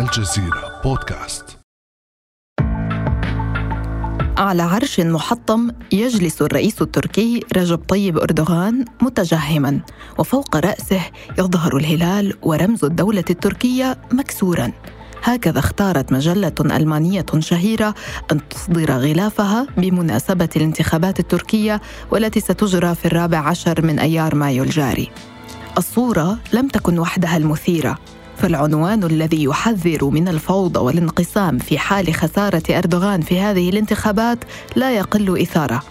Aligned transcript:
الجزيرة 0.00 0.80
بودكاست. 0.84 1.58
على 4.38 4.62
عرش 4.62 5.00
محطم 5.00 5.70
يجلس 5.92 6.42
الرئيس 6.42 6.82
التركي 6.82 7.40
رجب 7.56 7.78
طيب 7.78 8.18
أردوغان 8.18 8.84
متجهما 9.02 9.80
وفوق 10.18 10.56
رأسه 10.56 11.00
يظهر 11.38 11.76
الهلال 11.76 12.34
ورمز 12.42 12.84
الدولة 12.84 13.24
التركية 13.30 13.98
مكسورا. 14.12 14.72
هكذا 15.22 15.58
اختارت 15.58 16.12
مجلة 16.12 16.54
ألمانية 16.60 17.26
شهيرة 17.38 17.94
أن 18.32 18.48
تصدر 18.48 18.90
غلافها 18.90 19.66
بمناسبة 19.76 20.48
الانتخابات 20.56 21.20
التركية 21.20 21.80
والتي 22.10 22.40
ستجرى 22.40 22.94
في 22.94 23.04
الرابع 23.04 23.38
عشر 23.38 23.86
من 23.86 23.98
أيار 23.98 24.34
مايو 24.34 24.64
الجاري. 24.64 25.10
الصورة 25.78 26.38
لم 26.52 26.68
تكن 26.68 26.98
وحدها 26.98 27.36
المثيرة. 27.36 27.98
فالعنوان 28.36 29.04
الذي 29.04 29.44
يحذر 29.44 30.04
من 30.04 30.28
الفوضى 30.28 30.80
والانقسام 30.80 31.58
في 31.58 31.78
حال 31.78 32.14
خسارة 32.14 32.62
أردوغان 32.70 33.20
في 33.20 33.40
هذه 33.40 33.70
الانتخابات 33.70 34.38
لا 34.76 34.96
يقل 34.96 35.40
إثارة. 35.42 35.82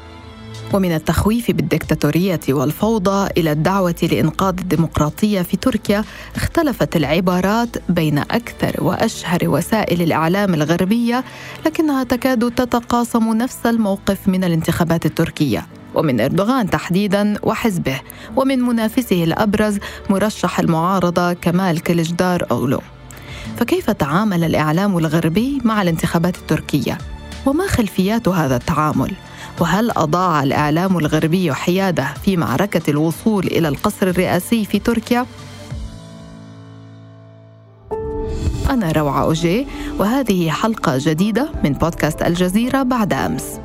ومن 0.74 0.96
التخويف 0.96 1.52
بالدكتاتورية 1.52 2.40
والفوضى 2.50 3.30
إلى 3.38 3.52
الدعوة 3.52 3.96
لإنقاذ 4.12 4.60
الديمقراطية 4.60 5.42
في 5.42 5.58
تركيا 5.58 6.04
اختلفت 6.36 6.96
العبارات 6.96 7.70
بين 7.90 8.18
أكثر 8.18 8.84
وأشهر 8.84 9.40
وسائل 9.44 10.02
الإعلام 10.02 10.54
الغربية 10.54 11.24
لكنها 11.66 12.04
تكاد 12.04 12.52
تتقاسم 12.52 13.34
نفس 13.34 13.66
الموقف 13.66 14.28
من 14.28 14.44
الانتخابات 14.44 15.06
التركية. 15.06 15.68
ومن 15.96 16.22
اردوغان 16.22 16.70
تحديدا 16.70 17.34
وحزبه 17.44 18.02
ومن 18.36 18.60
منافسه 18.60 19.24
الأبرز 19.24 19.78
مرشح 20.10 20.60
المعارضة 20.60 21.34
كمال 21.34 21.84
كليجدار 21.84 22.46
أولو. 22.52 22.82
فكيف 23.58 23.90
تعامل 23.90 24.44
الإعلام 24.44 24.98
الغربي 24.98 25.62
مع 25.64 25.82
الانتخابات 25.82 26.38
التركية؟ 26.38 26.98
وما 27.46 27.68
خلفيات 27.68 28.28
هذا 28.28 28.56
التعامل؟ 28.56 29.12
وهل 29.60 29.92
أضاع 29.92 30.44
الإعلام 30.44 30.98
الغربي 30.98 31.54
حياده 31.54 32.14
في 32.26 32.38
معركة 32.38 32.90
الوصول 32.90 33.48
إلى 33.48 33.68
القصر 33.68 34.08
الرئاسي 34.08 34.66
في 34.66 34.80
تركيا؟ 34.80 35.26
أنا 38.70 38.92
روعة 38.92 39.22
أوجي 39.22 39.68
وهذه 40.00 40.50
حلقة 40.50 40.98
جديدة 40.98 41.50
من 41.64 41.74
بودكاست 41.74 42.22
الجزيرة 42.22 42.84
بعد 42.84 43.14
أمس. 43.14 43.60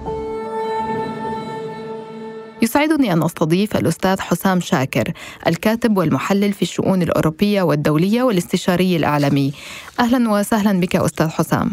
يسعدني 2.63 3.13
أن 3.13 3.23
أستضيف 3.23 3.77
الأستاذ 3.77 4.21
حسام 4.21 4.61
شاكر 4.61 5.13
الكاتب 5.47 5.97
والمحلل 5.97 6.53
في 6.53 6.63
الشؤون 6.63 7.03
الأوروبية 7.03 7.63
والدولية 7.63 8.23
والاستشاري 8.23 8.97
الإعلامي. 8.97 9.53
أهلا 10.01 10.31
وسهلا 10.31 10.81
بك 10.81 10.97
أستاذ 10.97 11.29
حسام. 11.29 11.71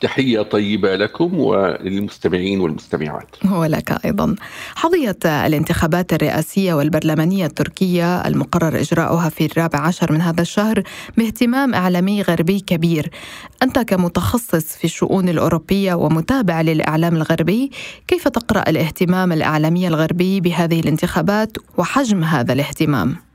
تحية 0.00 0.42
طيبة 0.42 0.96
لكم 0.96 1.40
وللمستمعين 1.40 2.60
والمستمعات. 2.60 3.36
ولك 3.52 4.04
أيضا. 4.04 4.34
حظيت 4.74 5.26
الانتخابات 5.26 6.12
الرئاسية 6.12 6.74
والبرلمانية 6.74 7.46
التركية 7.46 8.20
المقرر 8.26 8.80
إجراؤها 8.80 9.28
في 9.28 9.44
الرابع 9.46 9.78
عشر 9.78 10.12
من 10.12 10.20
هذا 10.20 10.42
الشهر 10.42 10.82
باهتمام 11.16 11.74
إعلامي 11.74 12.22
غربي 12.22 12.60
كبير. 12.60 13.10
أنت 13.62 13.78
كمتخصص 13.78 14.76
في 14.76 14.84
الشؤون 14.84 15.28
الأوروبية 15.28 15.94
ومتابع 15.94 16.60
للإعلام 16.60 17.16
الغربي 17.16 17.70
كيف 18.08 18.28
تقرأ 18.28 18.70
الاهتمام 18.70 19.32
الإعلامي 19.32 19.88
الغربي 19.88 20.40
بهذه 20.40 20.80
الانتخابات 20.80 21.56
وحجم 21.78 22.24
هذا 22.24 22.52
الاهتمام؟ 22.52 23.27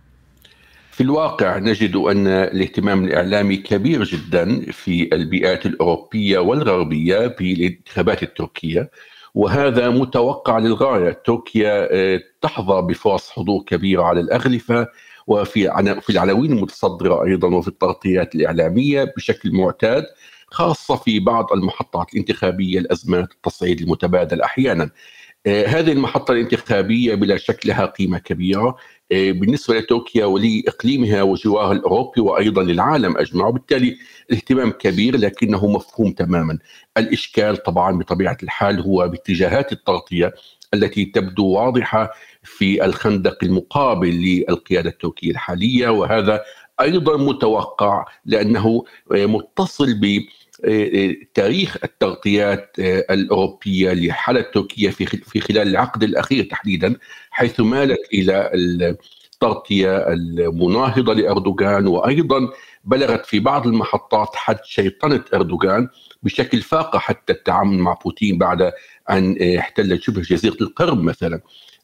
في 0.93 1.01
الواقع 1.01 1.57
نجد 1.57 1.95
أن 1.95 2.27
الاهتمام 2.27 3.03
الإعلامي 3.03 3.57
كبير 3.57 4.03
جدا 4.03 4.71
في 4.71 5.09
البيئات 5.13 5.65
الأوروبية 5.65 6.39
والغربية 6.39 7.27
بالانتخابات 7.27 8.23
التركية 8.23 8.91
وهذا 9.35 9.89
متوقع 9.89 10.57
للغاية، 10.57 11.21
تركيا 11.25 11.87
آه، 11.91 12.21
تحظى 12.41 12.81
بفرص 12.81 13.29
حضور 13.29 13.63
كبيرة 13.67 14.03
على 14.03 14.19
الأغلفة 14.19 14.87
وفي 15.27 15.99
في 16.01 16.09
العناوين 16.09 16.51
المتصدرة 16.51 17.23
أيضا 17.25 17.47
وفي 17.55 17.67
التغطيات 17.67 18.35
الإعلامية 18.35 19.13
بشكل 19.17 19.51
معتاد 19.51 20.05
خاصة 20.47 20.95
في 20.95 21.19
بعض 21.19 21.53
المحطات 21.53 22.13
الانتخابية 22.13 22.79
الازمات 22.79 23.31
التصعيد 23.31 23.81
المتبادل 23.81 24.41
أحيانا. 24.41 24.89
آه، 25.45 25.65
هذه 25.65 25.91
المحطة 25.91 26.31
الانتخابية 26.31 27.15
بلا 27.15 27.37
شك 27.37 27.65
لها 27.65 27.85
قيمة 27.85 28.17
كبيرة 28.19 28.77
آه، 29.13 29.31
بالنسبة 29.31 29.77
لتركيا 29.77 30.25
ولإقليمها 30.25 31.21
وجوارها 31.21 31.71
الأوروبي 31.71 32.21
وأيضا 32.21 32.63
للعالم 32.63 33.17
أجمع 33.17 33.47
وبالتالي 33.47 33.97
الاهتمام 34.29 34.71
كبير 34.71 35.17
لكنه 35.17 35.67
مفهوم 35.67 36.11
تماما. 36.11 36.59
الإشكال 36.97 37.63
طبعا 37.63 37.97
بطبيعة 37.97 38.37
الحال 38.43 38.79
هو 38.81 39.07
باتجاهات 39.07 39.71
التغطية 39.71 40.33
التي 40.73 41.05
تبدو 41.05 41.45
واضحة 41.45 42.11
في 42.43 42.85
الخندق 42.85 43.37
المقابل 43.43 44.43
للقيادة 44.49 44.89
التركية 44.89 45.31
الحالية 45.31 45.89
وهذا 45.89 46.41
أيضا 46.81 47.17
متوقع 47.17 48.05
لأنه 48.25 48.83
آه، 49.15 49.25
متصل 49.25 49.93
ب 49.93 50.21
تاريخ 51.33 51.77
التغطيات 51.83 52.75
آه، 52.79 53.05
الأوروبية 53.09 53.93
لحالة 53.93 54.41
تركيا 54.41 54.91
في 54.91 55.39
خلال 55.39 55.67
العقد 55.67 56.03
الأخير 56.03 56.43
تحديدا 56.43 56.95
حيث 57.31 57.59
مالت 57.59 57.99
إلى 58.13 58.51
التغطية 58.53 59.97
المناهضة 59.97 61.13
لأردوغان 61.13 61.87
وأيضا 61.87 62.49
بلغت 62.83 63.25
في 63.25 63.39
بعض 63.39 63.67
المحطات 63.67 64.35
حد 64.35 64.57
شيطنة 64.63 65.23
أردوغان 65.33 65.89
بشكل 66.23 66.61
فاق 66.61 66.97
حتى 66.97 67.33
التعامل 67.33 67.77
مع 67.77 67.93
بوتين 68.03 68.37
بعد 68.37 68.71
أن 69.09 69.37
احتل 69.57 70.01
شبه 70.01 70.21
جزيرة 70.21 70.57
القرم 70.61 71.05
مثلا. 71.05 71.41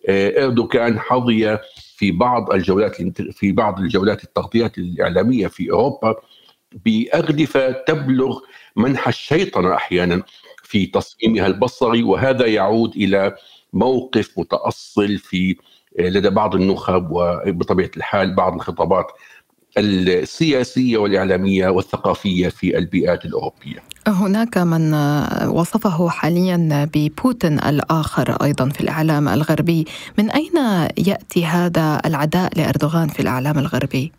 آه، 0.10 0.46
أردوغان 0.46 1.00
حظي 1.00 1.58
في 1.96 2.12
بعض 2.12 2.54
الجولات 2.54 2.96
في 3.32 3.52
بعض 3.52 3.80
الجولات 3.80 4.24
التغطيات 4.24 4.78
الإعلامية 4.78 5.48
في 5.48 5.72
أوروبا 5.72 6.16
باغلفه 6.86 7.72
تبلغ 7.72 8.40
منح 8.76 9.08
الشيطنه 9.08 9.76
أحيانا 9.76 10.24
في 10.64 10.86
تصميمها 10.86 11.48
البصري 11.48 12.04
وهذا 12.04 12.46
يعود 12.46 12.96
إلى 12.96 13.36
موقف 13.74 14.40
متأصل 14.40 15.18
في 15.18 15.56
لدى 16.00 16.30
بعض 16.30 16.56
النخب 16.56 17.08
وبطبيعة 17.12 17.92
الحال 17.98 18.36
بعض 18.36 18.54
الخطابات 18.54 19.06
السياسية 19.78 20.98
والإعلامية 20.98 21.70
والثقافية 21.70 22.48
في 22.50 22.78
البيئات 22.78 23.26
الأوروبية. 23.26 23.84
هناك 24.08 24.58
من 24.58 24.94
وصفه 25.48 26.10
حاليا 26.10 26.90
ببوتين 26.94 27.60
الآخر 27.60 28.44
أيضا 28.44 28.70
في 28.70 28.82
الإعلام 28.82 29.28
الغربي، 29.28 29.86
من 30.18 30.32
أين 30.32 30.88
يأتي 30.98 31.46
هذا 31.46 32.02
العداء 32.06 32.52
لأردوغان 32.58 33.08
في 33.08 33.20
الإعلام 33.20 33.60
الغربي؟ 33.60 34.12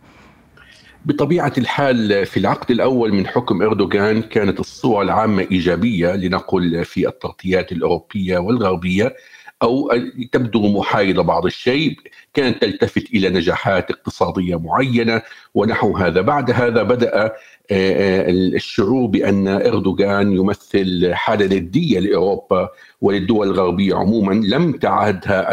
بطبيعة 1.05 1.53
الحال 1.59 2.27
في 2.27 2.37
العقد 2.37 2.71
الأول 2.71 3.13
من 3.13 3.27
حكم 3.27 3.63
أردوغان 3.63 4.23
كانت 4.23 4.61
الصورة 4.61 5.03
العامة 5.03 5.47
إيجابية 5.51 6.17
لنقل 6.17 6.85
في 6.85 7.09
التغطيات 7.09 7.73
الأوروبية 7.73 8.39
والغربية 8.39 9.17
أو 9.63 9.91
تبدو 10.33 10.79
محايدة 10.79 11.23
بعض 11.23 11.47
الشيء 11.47 11.97
كانت 12.35 12.63
تلتفت 12.63 13.11
إلى 13.15 13.29
نجاحات 13.29 13.91
اقتصادية 13.91 14.59
معينة 14.59 15.23
ونحو 15.55 15.97
هذا. 15.97 16.21
بعد 16.21 16.51
هذا 16.51 16.83
بدأ 16.83 17.25
آه، 17.25 17.33
آه، 17.71 18.31
الشعور 18.31 19.07
بأن 19.07 19.49
أردوغان 19.49 20.33
يمثل 20.33 21.11
حالة 21.15 21.47
ندية 21.47 21.99
لأوروبا 21.99 22.69
وللدول 23.01 23.47
الغربية 23.49 23.95
عموما 23.95 24.33
لم 24.33 24.73
تعهدها 24.73 25.53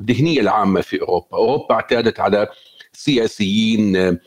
الذهنية 0.00 0.40
العامة 0.40 0.80
في 0.80 1.00
أوروبا. 1.02 1.36
أوروبا 1.36 1.74
اعتادت 1.74 2.20
على 2.20 2.48
سياسيين 2.92 4.18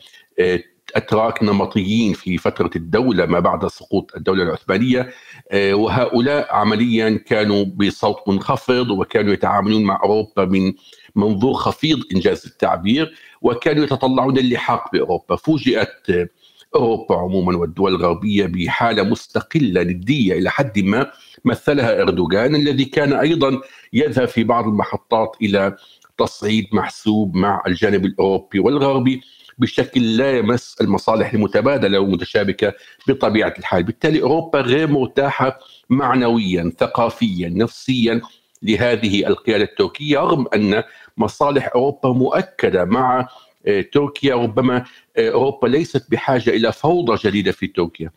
أتراك 0.96 1.42
نمطيين 1.42 2.12
في 2.12 2.38
فترة 2.38 2.70
الدولة 2.76 3.26
ما 3.26 3.40
بعد 3.40 3.66
سقوط 3.66 4.12
الدولة 4.16 4.42
العثمانية. 4.42 5.10
آه، 5.50 5.74
وهؤلاء 5.74 6.54
عمليا 6.54 7.20
كانوا 7.26 7.64
بصوت 7.64 8.28
منخفض 8.28 8.90
وكانوا 8.90 9.32
يتعاملون 9.32 9.84
مع 9.84 10.00
أوروبا 10.04 10.44
من 10.44 10.72
منظور 11.16 11.54
خفيض 11.54 12.00
إنجاز 12.14 12.46
التعبير 12.46 13.14
وكانوا 13.42 13.84
يتطلعون 13.84 14.38
اللحاق 14.38 14.92
بأوروبا. 14.92 15.36
فوجئت 15.36 16.30
أوروبا 16.74 17.16
عموما 17.16 17.56
والدول 17.58 17.94
الغربية 17.94 18.46
بحالة 18.46 19.02
مستقلة 19.02 19.82
ندية 19.82 20.34
إلى 20.38 20.50
حد 20.50 20.78
ما 20.78 21.10
مثلها 21.44 22.02
إردوغان 22.02 22.54
الذي 22.54 22.84
كان 22.84 23.12
أيضا 23.12 23.60
يذهب 23.92 24.28
في 24.28 24.44
بعض 24.44 24.66
المحطات 24.68 25.36
إلى 25.42 25.76
تصعيد 26.18 26.66
محسوب 26.72 27.36
مع 27.36 27.62
الجانب 27.66 28.04
الأوروبي 28.04 28.58
والغربي. 28.58 29.20
بشكل 29.58 30.16
لا 30.16 30.38
يمس 30.38 30.76
المصالح 30.80 31.32
المتبادلة 31.32 31.98
والمتشابكه 31.98 32.72
بطبيعة 33.08 33.54
الحال، 33.58 33.82
بالتالي 33.82 34.22
أوروبا 34.22 34.60
غير 34.60 34.88
مرتاحة 34.88 35.58
معنويا، 35.90 36.72
ثقافيا، 36.78 37.48
نفسيا 37.48 38.20
لهذه 38.62 39.26
القيادة 39.26 39.64
التركية 39.64 40.18
رغم 40.18 40.46
أن 40.54 40.82
مصالح 41.16 41.70
أوروبا 41.74 42.08
مؤكدة 42.08 42.84
مع 42.84 43.28
آه، 43.66 43.80
تركيا. 43.80 44.34
ربما 44.34 44.84
أوروبا 45.18 45.66
ليست 45.66 46.10
بحاجة 46.10 46.50
إلى 46.50 46.72
فوضى 46.72 47.28
جديدة 47.28 47.52
في 47.52 47.66
تركيا. 47.66 48.10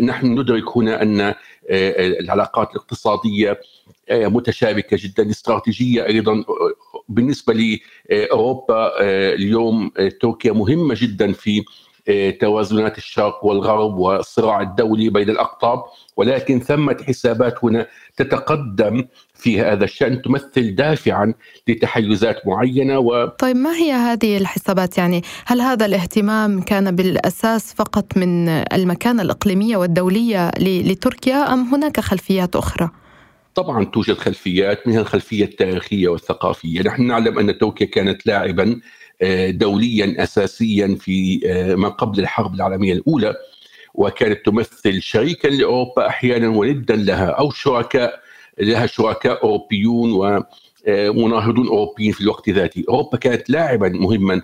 نحن 0.00 0.26
ندرك 0.26 0.76
هنا 0.76 1.02
أن 1.02 1.34
العلاقات 1.70 2.70
الاقتصادية 2.70 3.60
متشابكة 4.12 4.96
جدا 5.00 5.22
الاستراتيجيه 5.22 6.06
أيضا 6.06 6.44
بالنسبة 7.10 7.78
لاوروبا 8.10 8.92
اليوم 9.34 9.90
تركيا 10.20 10.52
مهمة 10.52 10.94
جدا 10.98 11.32
في 11.32 11.64
توازنات 12.40 12.98
الشرق 12.98 13.44
والغرب 13.44 13.98
والصراع 13.98 14.60
الدولي 14.60 15.10
بين 15.10 15.30
الأقطاب 15.30 15.82
ولكن 16.16 16.60
ثمة 16.60 16.96
حسابات 17.06 17.64
هنا 17.64 17.86
تتقدم 18.16 19.04
في 19.34 19.60
هذا 19.60 19.84
الشأن 19.84 20.22
تمثل 20.22 20.74
دافعا 20.74 21.34
لتحيزات 21.68 22.46
معينة 22.46 22.98
و 22.98 23.26
طيب 23.26 23.56
ما 23.56 23.76
هي 23.76 23.92
هذه 23.92 24.36
الحسابات 24.36 24.98
يعني 24.98 25.22
هل 25.46 25.60
هذا 25.60 25.86
الاهتمام 25.86 26.60
كان 26.60 26.96
بالأساس 26.96 27.74
فقط 27.74 28.16
من 28.16 28.48
المكانة 28.48 29.22
الإقليمية 29.22 29.76
والدولية 29.76 30.50
لتركيا 30.58 31.52
أم 31.52 31.74
هناك 31.74 32.00
خلفيات 32.00 32.56
أخرى؟ 32.56 32.90
طبعا 33.54 33.84
توجد 33.84 34.14
خلفيات 34.14 34.88
منها 34.88 35.00
الخلفية 35.00 35.44
التاريخية 35.44 36.08
والثقافية، 36.08 36.82
نحن 36.82 37.02
نعلم 37.02 37.38
أن 37.38 37.58
تركيا 37.58 37.86
كانت 37.86 38.26
لاعبا 38.26 38.80
آه، 39.22 39.50
دوليا 39.50 40.22
اساسيا 40.22 40.96
في 41.00 41.40
آه، 41.46 41.74
ما 41.74 41.88
قبل 41.88 42.20
الحرب 42.20 42.54
العالمية 42.54 42.92
الأولى 42.92 43.34
وكانت 43.94 44.46
تمثل 44.46 45.02
شريكا 45.02 45.48
لأوروبا 45.48 46.06
أحيانا 46.08 46.48
وندا 46.48 46.96
لها 46.96 47.26
أو 47.26 47.50
شركاء 47.50 48.20
لها 48.60 48.86
شركاء 48.86 49.42
أوروبيون 49.42 50.12
ومناهضون 50.12 51.66
آه، 51.66 51.70
أوروبيين 51.70 52.12
في 52.12 52.20
الوقت 52.20 52.48
ذاته، 52.50 52.84
أوروبا 52.88 53.18
كانت 53.18 53.50
لاعبا 53.50 53.88
مهما 53.88 54.42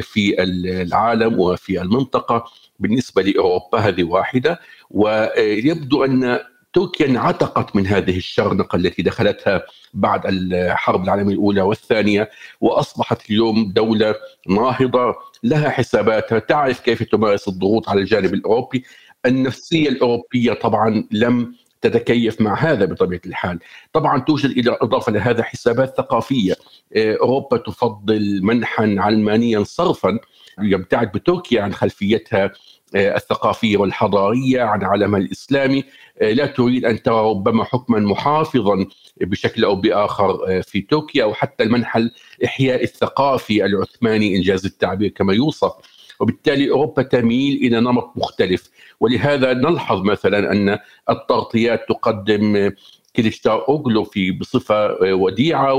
في 0.00 0.42
العالم 0.42 1.40
وفي 1.40 1.82
المنطقة. 1.82 2.44
بالنسبة 2.78 3.22
لأوروبا 3.22 3.78
هذه 3.78 4.04
واحدة 4.04 4.60
ويبدو 4.90 6.04
أن 6.04 6.40
تركيا 6.74 7.06
انعتقت 7.06 7.76
من 7.76 7.86
هذه 7.86 8.16
الشرنقة 8.16 8.76
التي 8.76 9.02
دخلتها 9.02 9.62
بعد 9.94 10.26
الحرب 10.26 11.04
العالمية 11.04 11.34
الأولى 11.34 11.62
والثانية 11.62 12.30
وأصبحت 12.60 13.30
اليوم 13.30 13.72
دولة 13.72 14.14
ناهضة 14.48 15.14
لها 15.42 15.70
حساباتها 15.70 16.38
تعرف 16.38 16.80
كيف 16.80 17.02
تمارس 17.02 17.48
الضغوط 17.48 17.88
على 17.88 18.00
الجانب 18.00 18.34
الأوروبي. 18.34 18.84
النفسية 19.26 19.88
الأوروبية 19.88 20.52
طبعا 20.52 21.04
لم 21.10 21.54
تتكيف 21.80 22.40
مع 22.40 22.54
هذا 22.54 22.84
بطبيعة 22.84 23.20
الحال. 23.26 23.58
طبعا 23.92 24.20
توجد 24.20 24.68
إضافة 24.68 25.12
لهذا 25.12 25.42
حسابات 25.42 25.96
ثقافية. 25.96 26.54
أوروبا 26.96 27.56
تفضل 27.56 28.40
منحا 28.42 28.94
علمانيا 28.98 29.62
صرفا 29.62 30.18
يبتعد 30.62 31.12
بتركيا 31.12 31.62
عن 31.62 31.72
خلفيتها 31.72 32.52
آه، 32.96 33.16
الثقافية 33.16 33.76
والحضارية 33.76 34.62
عن 34.62 34.84
عالمها 34.84 35.20
الإسلامي. 35.20 35.84
آه، 36.22 36.32
لا 36.32 36.46
تريد 36.46 36.84
أن 36.84 37.02
ترى 37.02 37.30
ربما 37.30 37.64
حكما 37.64 37.98
محافظا 37.98 38.86
بشكل 39.20 39.64
أو 39.64 39.76
بآخر 39.76 40.30
آه، 40.48 40.60
في 40.60 40.80
تركيا 40.80 41.24
أو 41.24 41.34
حتى 41.34 41.64
المنحى 41.64 42.10
الاحياء 42.40 42.82
الثقافي 42.82 43.64
العثماني 43.64 44.36
إنجاز 44.36 44.66
التعبير 44.66 45.08
كما 45.08 45.32
يوصف. 45.34 45.72
وبالتالي 46.20 46.70
أوروبا 46.70 47.02
تميل 47.02 47.56
إلى 47.56 47.80
نمط 47.80 48.12
مختلف. 48.16 48.70
ولهذا 49.00 49.52
نلحظ 49.52 50.02
مثلا 50.02 50.52
أن 50.52 50.78
التغطيات 51.10 51.88
تقدم 51.88 52.70
كليشتار 53.16 53.68
أوغلو 53.68 54.04
في 54.04 54.30
بصفة 54.30 54.96
وديعة 55.02 55.74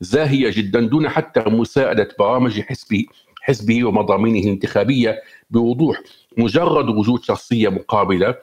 وزاهية 0.00 0.50
جدا 0.50 0.80
دون 0.80 1.08
حتى 1.08 1.40
مساءله 1.40 2.08
برامج 2.18 2.60
حزبه. 2.60 3.04
حزبه 3.50 3.84
ومضامينه 3.84 4.38
الانتخابية 4.38 5.22
بوضوح. 5.50 6.00
مجرد 6.38 6.88
وجود 6.88 7.22
شخصية 7.24 7.68
مقابلة 7.68 8.34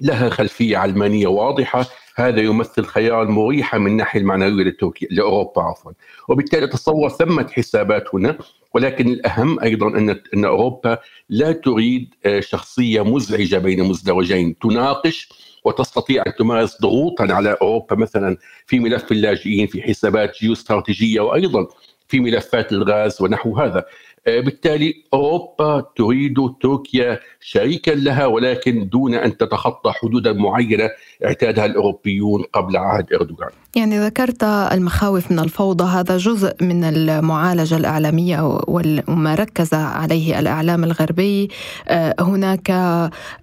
لها 0.00 0.28
خلفية 0.28 0.76
علمانية 0.76 1.26
واضحة. 1.26 1.86
هذا 2.16 2.40
يمثل 2.40 2.84
خيار 2.84 3.28
مريحه 3.28 3.78
من 3.78 3.86
الناحيه 3.86 4.20
المعنوية 4.20 4.64
لتركيا 4.64 5.08
لأوروبا 5.10 5.62
عفوا. 5.62 5.92
وبالتالي 6.28 6.66
تصور 6.66 7.08
ثمة 7.08 7.48
حسابات 7.52 8.04
هنا 8.14 8.38
ولكن 8.74 9.08
الأهم 9.08 9.60
أيضا 9.60 9.88
ان 9.88 10.20
أن 10.34 10.44
أوروبا 10.44 10.98
لا 11.28 11.52
تريد 11.52 12.14
آه، 12.26 12.40
شخصية 12.40 13.04
مزعجة 13.04 13.58
بين 13.58 13.84
مزدوجين. 13.84 14.58
تناقش 14.58 15.28
وتستطيع 15.64 16.22
أن 16.26 16.34
تمارس 16.34 16.80
ضغوطا 16.82 17.32
على 17.32 17.56
أوروبا 17.62 17.96
مثلا 17.96 18.36
في 18.66 18.78
ملف 18.78 19.12
اللاجئين 19.12 19.66
في 19.66 19.82
حسابات 19.82 20.38
جيوستراتيجية 20.40 21.20
وأيضا 21.20 21.66
في 22.08 22.20
ملفات 22.20 22.72
الغاز 22.72 23.22
ونحو 23.22 23.56
هذا. 23.56 23.84
بالتالي 24.26 24.94
أوروبا 25.14 25.84
تريد 25.96 26.36
تركيا 26.60 27.20
شريكا 27.40 27.90
لها 27.90 28.26
ولكن 28.26 28.88
دون 28.88 29.14
أن 29.14 29.36
تتخطى 29.36 29.92
حدودا 29.92 30.32
معينة 30.32 30.90
اعتادها 31.24 31.66
الأوروبيون 31.66 32.42
قبل 32.42 32.76
عهد 32.76 33.12
إردوغان. 33.12 33.50
يعني 33.76 33.98
ذكرت 33.98 34.44
المخاوف 34.44 35.32
من 35.32 35.38
الفوضى 35.38 35.84
هذا 35.84 36.16
جزء 36.16 36.54
من 36.60 36.84
المعالجة 36.84 37.76
الإعلامية 37.76 38.60
وما 38.68 39.34
ركز 39.34 39.74
عليه 39.74 40.38
الإعلام 40.38 40.84
الغربي. 40.84 41.48
آه، 41.88 42.14
هناك 42.20 42.70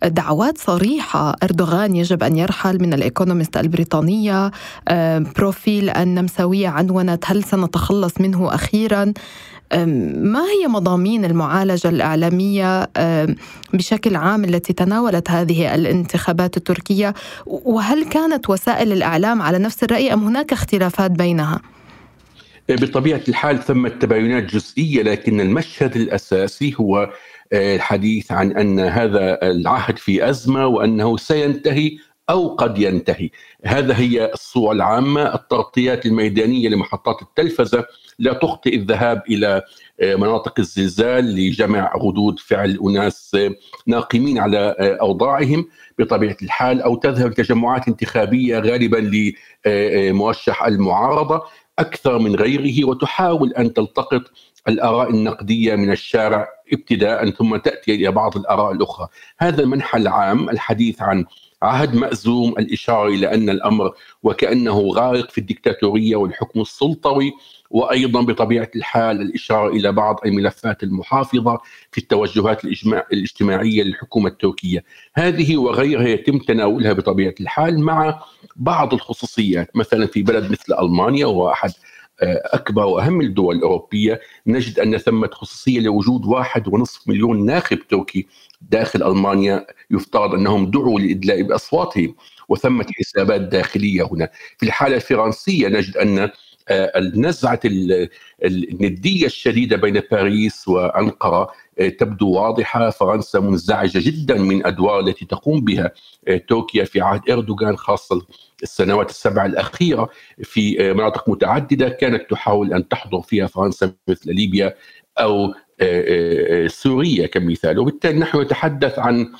دعوات 0.03 0.57
صريحة 0.57 1.35
إردوغان 1.43 1.95
يجب 1.95 2.23
أن 2.23 2.37
يرحل 2.37 2.81
من 2.81 2.93
الايكونومست 2.93 3.57
البريطانية. 3.57 4.51
آه، 4.87 5.25
بروفيل 5.37 5.89
النمساوية 5.89 6.67
عنونت 6.67 7.23
هل 7.27 7.43
سنتخلص 7.43 8.21
منه 8.21 8.53
أخيرا؟ 8.55 9.13
ما 9.73 10.41
هي 10.41 10.67
مضامين 10.67 11.25
المعالجة 11.25 11.87
الإعلامية 11.87 12.89
بشكل 13.73 14.15
عام 14.15 14.43
التي 14.43 14.73
تناولت 14.73 15.31
هذه 15.31 15.75
الانتخابات 15.75 16.57
التركية 16.57 17.13
وهل 17.45 18.09
كانت 18.09 18.49
وسائل 18.49 18.91
الإعلام 18.91 19.41
على 19.41 19.57
نفس 19.57 19.83
الرأي 19.83 20.13
أم 20.13 20.23
هناك 20.23 20.53
اختلافات 20.53 21.11
بينها؟ 21.11 21.61
بطبيعة 22.69 23.21
الحال 23.27 23.63
ثمة 23.63 23.89
تباينات 23.89 24.43
جزئية 24.43 25.03
لكن 25.03 25.41
المشهد 25.41 25.95
الأساسي 25.95 26.75
هو 26.79 27.09
آه، 27.53 27.75
الحديث 27.75 28.31
عن 28.31 28.51
أن 28.51 28.79
هذا 28.79 29.39
العهد 29.43 29.97
في 29.97 30.29
أزمة 30.29 30.67
وأنه 30.67 31.17
سينتهي 31.17 31.97
أو 32.29 32.55
قد 32.55 32.77
ينتهي 32.77 33.29
هذا 33.65 33.97
هي 33.97 34.31
الصورة 34.33 34.71
العامة 34.71 35.35
التغطيات 35.35 36.05
الميدانية 36.05 36.69
لمحطات 36.69 37.21
التلفزة 37.21 37.85
لا 38.19 38.33
تخطئ 38.33 38.75
الذهاب 38.75 39.23
إلى 39.29 39.61
آه، 40.01 40.15
مناطق 40.15 40.53
الزلزال 40.59 41.35
لجمع 41.35 41.93
ردود 41.95 42.39
فعل 42.39 42.79
أناس 42.83 43.35
آه، 43.35 43.51
ناقمين 43.87 44.39
على 44.39 44.75
آه، 44.79 44.97
أوضاعهم 45.01 45.65
بطبيعة 45.99 46.37
الحال 46.41 46.81
أو 46.81 46.95
تذهب 46.95 47.31
لتجمعات 47.31 47.87
انتخابية 47.87 48.59
غالبا 48.59 49.31
لمرشح 49.65 50.63
المعارضة 50.63 51.43
أكثر 51.79 52.19
من 52.19 52.35
غيره 52.35 52.87
وتحاول 52.87 53.53
أن 53.53 53.73
تلتقط 53.73 54.21
الآراء 54.67 55.09
النقدية 55.09 55.75
من 55.75 55.91
الشارع 55.91 56.47
ابتداء 56.73 57.29
ثم 57.29 57.55
تأتي 57.55 57.95
إلى 57.95 58.11
بعض 58.11 58.37
الآراء 58.37 58.71
الأخرى، 58.71 59.07
هذا 59.37 59.63
المنحى 59.63 59.97
العام 59.97 60.49
الحديث 60.49 61.01
عن 61.01 61.25
عهد 61.61 61.95
مأزوم 61.95 62.51
الإشارة 62.59 63.07
إلى 63.07 63.33
أن 63.33 63.49
الأمر 63.49 63.93
وكأنه 64.23 64.79
غارق 64.79 65.31
في 65.31 65.37
الدكتاتورية 65.37 66.15
والحكم 66.15 66.61
السلطوي 66.61 67.33
وأيضا 67.69 68.21
بطبيعة 68.21 68.69
الحال 68.75 69.21
الإشارة 69.21 69.69
إلى 69.69 69.91
بعض 69.91 70.19
الملفات 70.25 70.83
المحافظة 70.83 71.59
في 71.91 71.97
التوجهات 71.97 72.65
الاجتماعية 73.13 73.83
للحكومة 73.83 74.29
التركية، 74.29 74.83
هذه 75.13 75.57
وغيرها 75.57 76.07
يتم 76.07 76.37
تناولها 76.37 76.93
بطبيعة 76.93 77.35
الحال 77.41 77.79
مع 77.79 78.21
بعض 78.55 78.93
الخصوصيات، 78.93 79.75
مثلا 79.75 80.05
في 80.07 80.23
بلد 80.23 80.51
مثل 80.51 80.73
ألمانيا 80.79 81.25
وهو 81.25 81.49
أحد 81.51 81.71
آه، 82.21 82.41
أكبر 82.45 82.85
وأهم 82.85 83.21
الدول 83.21 83.55
الأوروبية 83.55 84.21
نجد 84.47 84.79
أن 84.79 84.97
ثمة 84.97 85.29
خصوصية 85.31 85.79
لوجود 85.79 86.25
واحد 86.25 86.67
ونصف 86.67 87.07
مليون 87.07 87.45
ناخب 87.45 87.79
تركي 87.89 88.27
داخل 88.61 89.03
ألمانيا 89.03 89.65
يفترض 89.91 90.33
أنهم 90.33 90.71
دعوا 90.71 90.99
لإدلاء 90.99 91.41
بأصواتهم 91.41 92.15
وثمه 92.49 92.85
حسابات 92.99 93.41
داخلية 93.41 94.07
هنا. 94.11 94.29
في 94.57 94.65
الحالة 94.65 94.95
الفرنسية 94.95 95.67
نجد 95.67 95.97
أن 95.97 96.29
النزعة 96.71 97.59
الندية 98.43 99.25
الشديدة 99.25 99.77
بين 99.77 100.01
باريس 100.11 100.67
وأنقرة 100.67 101.51
آه، 101.79 101.89
تبدو 101.89 102.31
واضحة. 102.31 102.89
فرنسا 102.89 103.39
منزعجة 103.39 103.99
جدا 103.99 104.37
من 104.37 104.65
أدوار 104.65 104.99
التي 104.99 105.25
تقوم 105.25 105.61
بها 105.61 105.91
آه، 106.27 106.37
تركيا 106.37 106.83
في 106.83 107.01
عهد 107.01 107.29
إردوغان 107.29 107.77
خاصة 107.77 108.21
السنوات 108.63 109.09
السبع 109.09 109.45
الأخيرة. 109.45 110.09
في 110.43 110.89
آه، 110.89 110.93
مناطق 110.93 111.29
متعددة 111.29 111.89
كانت 111.89 112.29
تحاول 112.29 112.73
أن 112.73 112.87
تحضر 112.87 113.21
فيها 113.21 113.47
فرنسا 113.47 113.93
مثل 114.07 114.33
ليبيا 114.35 114.73
أو 115.19 115.53
سوريا 116.67 117.27
كمثال. 117.27 117.79
وبالتالي 117.79 118.19
نحن 118.19 118.41
نتحدث 118.41 118.99
عن 118.99 119.31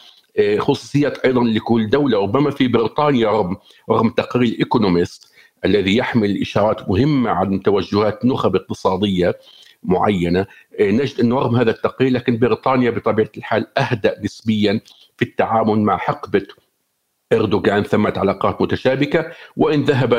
خصوصيات 0.58 1.18
أيضا 1.18 1.44
لكل 1.44 1.90
دولة 1.90 2.22
ربما 2.22 2.52
في 2.52 2.68
بريطانيا 2.68 3.28
رغم 3.28 3.58
رغم 3.90 4.10
تقرير 4.10 4.56
ايكونومست 4.60 5.32
الذي 5.66 5.98
يحمل 5.98 6.42
إشارات 6.42 6.90
مهمة 6.90 7.30
عن 7.30 7.64
توجهات 7.64 8.26
نخب 8.26 8.56
اقتصادية 8.56 9.36
معينة. 9.84 10.46
نجد 10.80 11.20
انه 11.20 11.36
رغم 11.36 11.56
هذا 11.56 11.72
التقرير 11.72 12.12
لكن 12.12 12.38
بريطانيا 12.38 12.92
بطبيعة 12.92 13.30
الحال 13.38 13.78
أهدأ 13.78 14.16
نسبيا 14.24 14.82
في 15.18 15.26
التعامل 15.26 15.80
مع 15.80 15.98
حقبة 15.98 16.48
إردوغان. 17.34 17.84
ثمت 17.84 18.18
علاقات 18.18 18.62
متشابكة 18.62 19.32
وإن 19.56 19.84
ذهب 19.84 20.14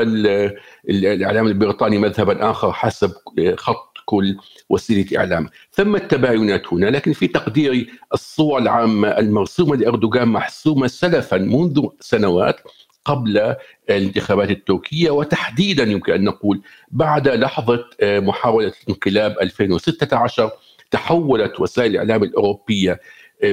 الإعلام 0.89 1.47
البريطاني 1.47 1.97
مذهبا 1.97 2.51
آخر 2.51 2.73
حسب 2.73 3.11
خط 3.55 3.88
كل 4.09 4.37
وسيلة 4.69 5.17
إعلام، 5.17 5.49
ثم 5.71 5.95
التباينات 5.95 6.73
هنا 6.73 6.85
لكن 6.85 7.13
في 7.13 7.27
تقديري 7.27 7.87
الصور 8.13 8.59
العامة 8.59 9.07
المرسومة 9.07 9.75
لأردوغان 9.75 10.27
محسومة 10.27 10.87
سلفا 10.87 11.37
منذ 11.37 11.85
سنوات 11.99 12.55
قبل 13.05 13.55
الانتخابات 13.89 14.49
التركية 14.49 15.09
وتحديدا 15.11 15.83
يمكن 15.83 16.13
أن 16.13 16.23
نقول 16.23 16.61
بعد 16.91 17.27
لحظة 17.27 17.85
محاولة 18.03 18.73
انقلاب 18.89 19.35
2016 19.41 20.51
تحولت 20.91 21.59
وسائل 21.59 21.91
الإعلام 21.91 22.23
الأوروبية 22.23 22.99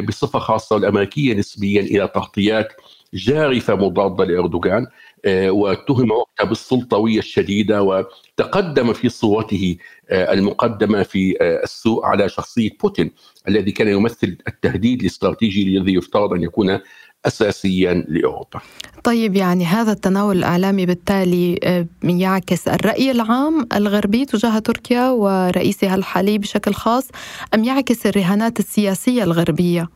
بصفة 0.09 0.39
خاصة 0.39 0.77
الأمريكية 0.77 1.35
نسبيا 1.35 1.81
إلى 1.81 2.09
تغطيات 2.15 2.69
جارفة 3.15 3.75
مضادة 3.75 4.25
لأردوغان. 4.25 4.83
آه، 4.83 4.89
واتهم 5.27 6.11
وقتها 6.11 6.45
بالسلطويه 6.45 7.19
الشديده 7.19 7.83
وتقدم 7.83 8.93
في 8.93 9.09
صورته 9.09 9.77
آه، 10.11 10.33
المقدمة 10.33 11.03
في 11.03 11.37
آه، 11.41 11.63
السوء 11.65 12.05
على 12.05 12.29
شخصية 12.29 12.71
بوتين 12.83 13.11
الذي 13.49 13.73
كان 13.73 13.89
يمثل 13.89 14.39
التهديد 14.49 15.01
الاستراتيجي 15.01 15.79
الذي 15.79 15.95
يفترض 15.95 16.33
أن 16.33 16.43
يكون 16.43 16.79
اساسيا 17.27 18.05
لأوروبا. 18.09 18.61
طيب 19.05 19.37
يعني 19.37 19.65
هذا 19.65 19.93
التناول 19.93 20.39
الإعلامي 20.39 20.87
بالتالي 20.87 21.59
يعكس 22.03 22.69
الرأي 22.69 23.11
العام 23.11 23.69
الغربي 23.75 24.25
تجاه 24.25 24.59
تركيا 24.59 25.11
ورئيسها 25.11 25.95
الحالي 25.95 26.39
بشكل 26.39 26.75
خاص 26.75 27.09
أم 27.55 27.65
يعكس 27.65 28.07
الرهانات 28.07 28.59
السياسية 28.59 29.23
الغربية؟ 29.23 29.89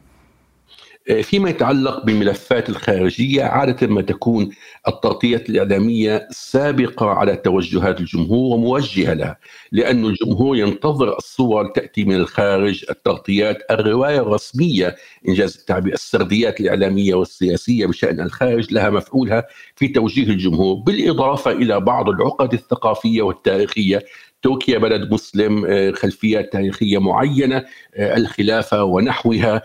فيما 1.22 1.50
يتعلق 1.50 2.04
بالملفات 2.04 2.68
الخارجية 2.68 3.42
عادة 3.42 3.86
ما 3.86 4.02
تكون 4.02 4.50
التغطيات 4.88 5.50
الإعلامية 5.50 6.28
سابقة 6.30 7.06
على 7.06 7.36
توجهات 7.36 8.00
الجمهور 8.00 8.56
وموجهة 8.56 9.14
لها 9.14 9.36
لأن 9.72 10.04
الجمهور 10.04 10.56
ينتظر 10.56 11.16
الصور 11.16 11.66
تأتي 11.66 12.04
من 12.04 12.14
الخارج 12.14 12.84
التغطيات 12.90 13.56
الرواية 13.70 14.20
الرسمية 14.20 14.96
إنجاز 15.28 15.56
التعبير 15.56 15.92
السرديات 15.92 16.60
الإعلامية 16.60 17.14
والسياسية 17.14 17.86
بشأن 17.86 18.20
الخارج 18.20 18.72
لها 18.72 18.90
مفعولها 18.90 19.46
في 19.76 19.88
توجيه 19.88 20.26
الجمهور 20.26 20.74
بالإضافة 20.74 21.50
إلى 21.50 21.80
بعض 21.80 22.08
العقد 22.08 22.52
الثقافية 22.52 23.22
والتاريخية 23.22 24.02
تركيا 24.42 24.78
بلد 24.78 25.12
مسلم 25.12 25.66
آه، 25.66 25.90
خلفيات 25.90 26.52
تاريخية 26.52 26.98
معينة 26.98 27.64
آه، 27.94 28.16
الخلافة 28.16 28.84
ونحوها 28.84 29.62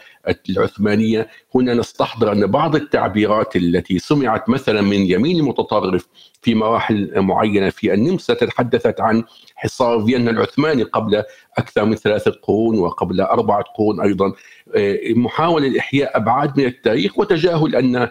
العثمانية. 0.49 1.27
هنا 1.55 1.73
نستحضر 1.73 2.31
أن 2.31 2.47
بعض 2.47 2.75
التعبيرات 2.75 3.55
التي 3.55 3.99
سمعت 3.99 4.49
مثلا 4.49 4.81
من 4.81 4.97
يمين 4.97 5.39
المتطرف 5.39 6.07
في 6.41 6.55
مراحل 6.55 7.21
معينة 7.21 7.69
في 7.69 7.93
النمسا 7.93 8.33
تحدثت 8.33 9.01
عن 9.01 9.23
حصار 9.55 10.05
فيينا 10.05 10.31
العثماني 10.31 10.83
قبل 10.83 11.23
أكثر 11.57 11.85
من 11.85 11.95
ثلاثة 11.95 12.31
قرون 12.31 12.79
وقبل 12.79 13.21
أربعة 13.21 13.63
قرون 13.77 14.01
أيضا. 14.01 14.33
آه، 14.75 14.99
محاولة 15.09 15.67
لاحياء 15.67 16.17
أبعاد 16.17 16.59
من 16.59 16.65
التاريخ 16.65 17.19
وتجاهل 17.19 17.75
أن 17.75 18.09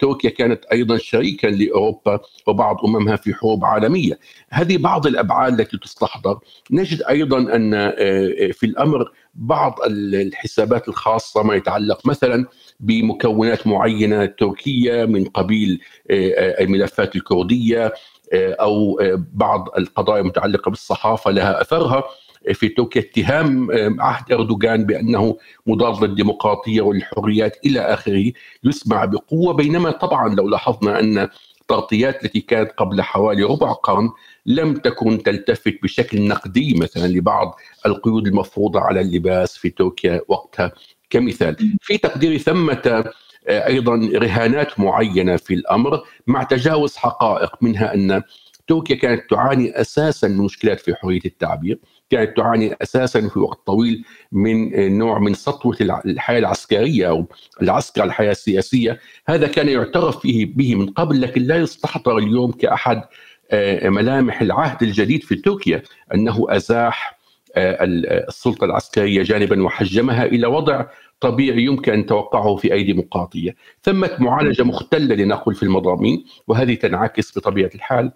تركيا 0.00 0.30
كانت 0.30 0.64
أيضا 0.64 0.98
شريكا 0.98 1.46
لأوروبا 1.46 2.20
وبعض 2.46 2.76
أممها 2.84 3.16
في 3.16 3.34
حروب 3.34 3.64
عالمية. 3.64 4.18
هذه 4.50 4.76
بعض 4.76 5.06
الأبعاد 5.06 5.60
التي 5.60 5.78
تستحضر. 5.78 6.38
نجد 6.70 7.02
أيضا 7.02 7.38
أن 7.38 7.74
آه، 7.74 7.94
آه، 7.98 8.50
في 8.52 8.66
الأمر 8.66 9.12
بعض 9.34 9.78
الحسابات 9.86 10.88
الخاصة 10.88 11.42
ما 11.42 11.54
يتعلق 11.54 12.06
مثلا 12.06 12.46
بمكونات 12.80 13.66
معينة 13.66 14.26
تركية 14.26 15.04
من 15.04 15.24
قبيل 15.24 15.80
آه، 16.10 16.62
الملفات 16.62 17.16
الكردية 17.16 17.92
أو 18.34 19.00
بعض 19.32 19.68
القضايا 19.78 20.20
المتعلقة 20.20 20.68
بالصحافة 20.68 21.30
لها 21.30 21.60
أثرها. 21.60 22.04
في 22.52 22.68
تركيا 22.68 23.00
اتهام 23.00 23.68
عهد 24.00 24.32
اردوغان 24.32 24.84
بأنه 24.86 25.36
مضاد 25.66 26.04
للديمقراطية 26.04 26.80
والحريات 26.80 27.58
إلى 27.66 27.80
آخره 27.80 28.32
يسمع 28.64 29.04
بقوة 29.04 29.52
بينما 29.52 29.90
طبعا 29.90 30.34
لو 30.34 30.48
لاحظنا 30.48 31.00
أن 31.00 31.28
التغطيات 31.60 32.24
التي 32.24 32.40
كانت 32.40 32.70
قبل 32.76 33.02
حوالي 33.02 33.42
ربع 33.42 33.72
قرن 33.72 34.10
لم 34.46 34.74
تكن 34.74 35.22
تلتفت 35.22 35.78
بشكل 35.82 36.28
نقدي 36.28 36.74
مثلا 36.74 37.06
لبعض 37.06 37.56
القيود 37.86 38.26
المفروضة 38.26 38.80
على 38.80 39.00
اللباس 39.00 39.56
في 39.56 39.70
تركيا 39.70 40.20
وقتها 40.28 40.72
كمثال. 41.10 41.76
في 41.80 41.98
تقديري 41.98 42.38
ثمة 42.38 43.04
آه، 43.48 43.66
أيضا 43.66 44.10
رهانات 44.14 44.80
معينة 44.80 45.36
في 45.36 45.54
الأمر 45.54 46.02
مع 46.26 46.42
تجاوز 46.42 46.96
حقائق 46.96 47.50
منها 47.62 47.94
أن 47.94 48.22
تركيا 48.66 48.96
كانت 48.96 49.30
تعاني 49.30 49.80
أساسا 49.80 50.28
من 50.28 50.36
مشكلات 50.36 50.80
في 50.80 50.94
حرية 50.94 51.20
التعبير. 51.24 51.78
كانت 52.12 52.36
تعاني 52.36 52.76
أساسا 52.82 53.28
في 53.28 53.38
وقت 53.38 53.66
طويل 53.66 54.04
من 54.32 54.98
نوع 54.98 55.18
من 55.18 55.34
سطوة 55.34 55.76
الحياة 56.06 56.38
العسكرية 56.38 57.08
أو 57.08 57.26
العسكر 57.62 58.04
الحياة 58.04 58.30
السياسية. 58.30 59.00
هذا 59.26 59.46
كان 59.46 59.68
يعترف 59.68 60.18
فيه 60.18 60.46
به 60.54 60.74
من 60.74 60.86
قبل 60.86 61.20
لكن 61.20 61.42
لا 61.42 61.56
يستحضر 61.56 62.18
اليوم 62.18 62.52
كأحد 62.52 63.02
آه، 63.50 63.88
ملامح 63.88 64.42
العهد 64.42 64.82
الجديد 64.82 65.22
في 65.22 65.34
تركيا 65.34 65.82
أنه 66.14 66.46
أزاح 66.48 67.18
آه، 67.56 67.84
السلطة 68.28 68.64
العسكرية 68.64 69.22
جانبا 69.22 69.62
وحجمها 69.62 70.24
إلى 70.24 70.46
وضع 70.46 70.84
طبيعي 71.20 71.64
يمكن 71.64 71.92
أن 71.92 71.98
نتوقعه 71.98 72.56
في 72.56 72.72
أيدي 72.72 72.94
مقاطية، 72.94 73.56
ثمه 73.82 74.10
معالجة 74.18 74.62
مختلة 74.62 75.14
لنقل 75.14 75.54
في 75.54 75.62
المضامين 75.62 76.24
وهذه 76.48 76.74
تنعكس 76.74 77.38
بطبيعة 77.38 77.70
الحال 77.74 78.12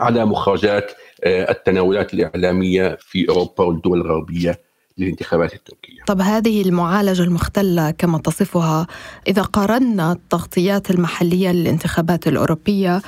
على 0.00 0.24
مخرجات 0.24 0.92
آه، 1.24 1.50
التناولات 1.50 2.14
الإعلامية 2.14 2.98
في 3.00 3.28
أوروبا 3.28 3.64
والدول 3.64 4.00
الغربية 4.00 4.60
للانتخابات 4.98 5.54
التركية 5.54 6.02
طب 6.06 6.20
هذه 6.20 6.62
المعالجة 6.62 7.22
المختلة 7.22 7.90
كما 7.90 8.18
تصفها 8.18 8.86
إذا 9.28 9.42
قارنا 9.42 10.12
التغطيات 10.12 10.90
المحلية 10.90 11.52
للانتخابات 11.52 12.28
الأوروبية 12.28 13.02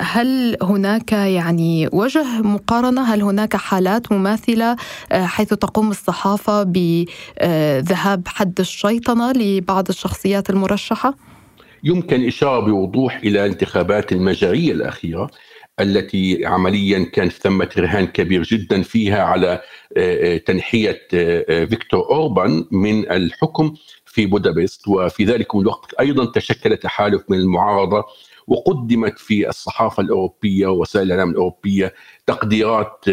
هل 0.00 0.56
هناك 0.62 1.12
يعني 1.12 1.88
وجه 1.92 2.42
مقارنة 2.42 3.02
هل 3.14 3.22
هناك 3.22 3.56
حالات 3.56 4.12
مماثلة 4.12 4.76
آه، 5.12 5.26
حيث 5.26 5.48
تقوم 5.48 5.90
الصحافة 5.90 6.62
بذهاب 6.62 8.28
حد 8.28 8.60
الشيطنة 8.60 9.32
لبعض 9.32 9.88
الشخصيات 9.88 10.50
المرشحة؟ 10.50 11.14
يمكن 11.84 12.26
إشارة 12.26 12.60
بوضوح 12.60 13.16
إلى 13.16 13.46
انتخابات 13.46 14.12
المجرية 14.12 14.72
الأخيرة 14.72 15.30
التي 15.80 16.46
عمليا 16.46 17.04
كان 17.04 17.28
ثمة 17.28 17.68
رهان 17.78 18.06
كبير 18.06 18.42
جدا 18.42 18.82
فيها 18.82 19.22
على 19.22 19.52
آه، 19.96 20.34
آه، 20.34 20.36
تنحية 20.36 21.08
آه، 21.14 21.64
فيكتور 21.64 22.00
أوربان 22.10 22.64
من 22.70 23.10
الحكم 23.10 23.74
في 24.06 24.26
بودابست. 24.26 24.88
وفي 24.88 25.24
ذلك 25.24 25.54
الوقت 25.54 25.94
أيضا 25.94 26.24
تشكل 26.24 26.76
تحالف 26.76 27.22
من 27.28 27.38
المعارضة 27.38 28.04
وقدمت 28.46 29.18
في 29.18 29.48
الصحافة 29.48 30.02
الأوروبية 30.02 30.66
ووسائل 30.66 31.06
الإعلام 31.06 31.30
الأوروبية 31.30 31.94
تقديرات 32.26 33.04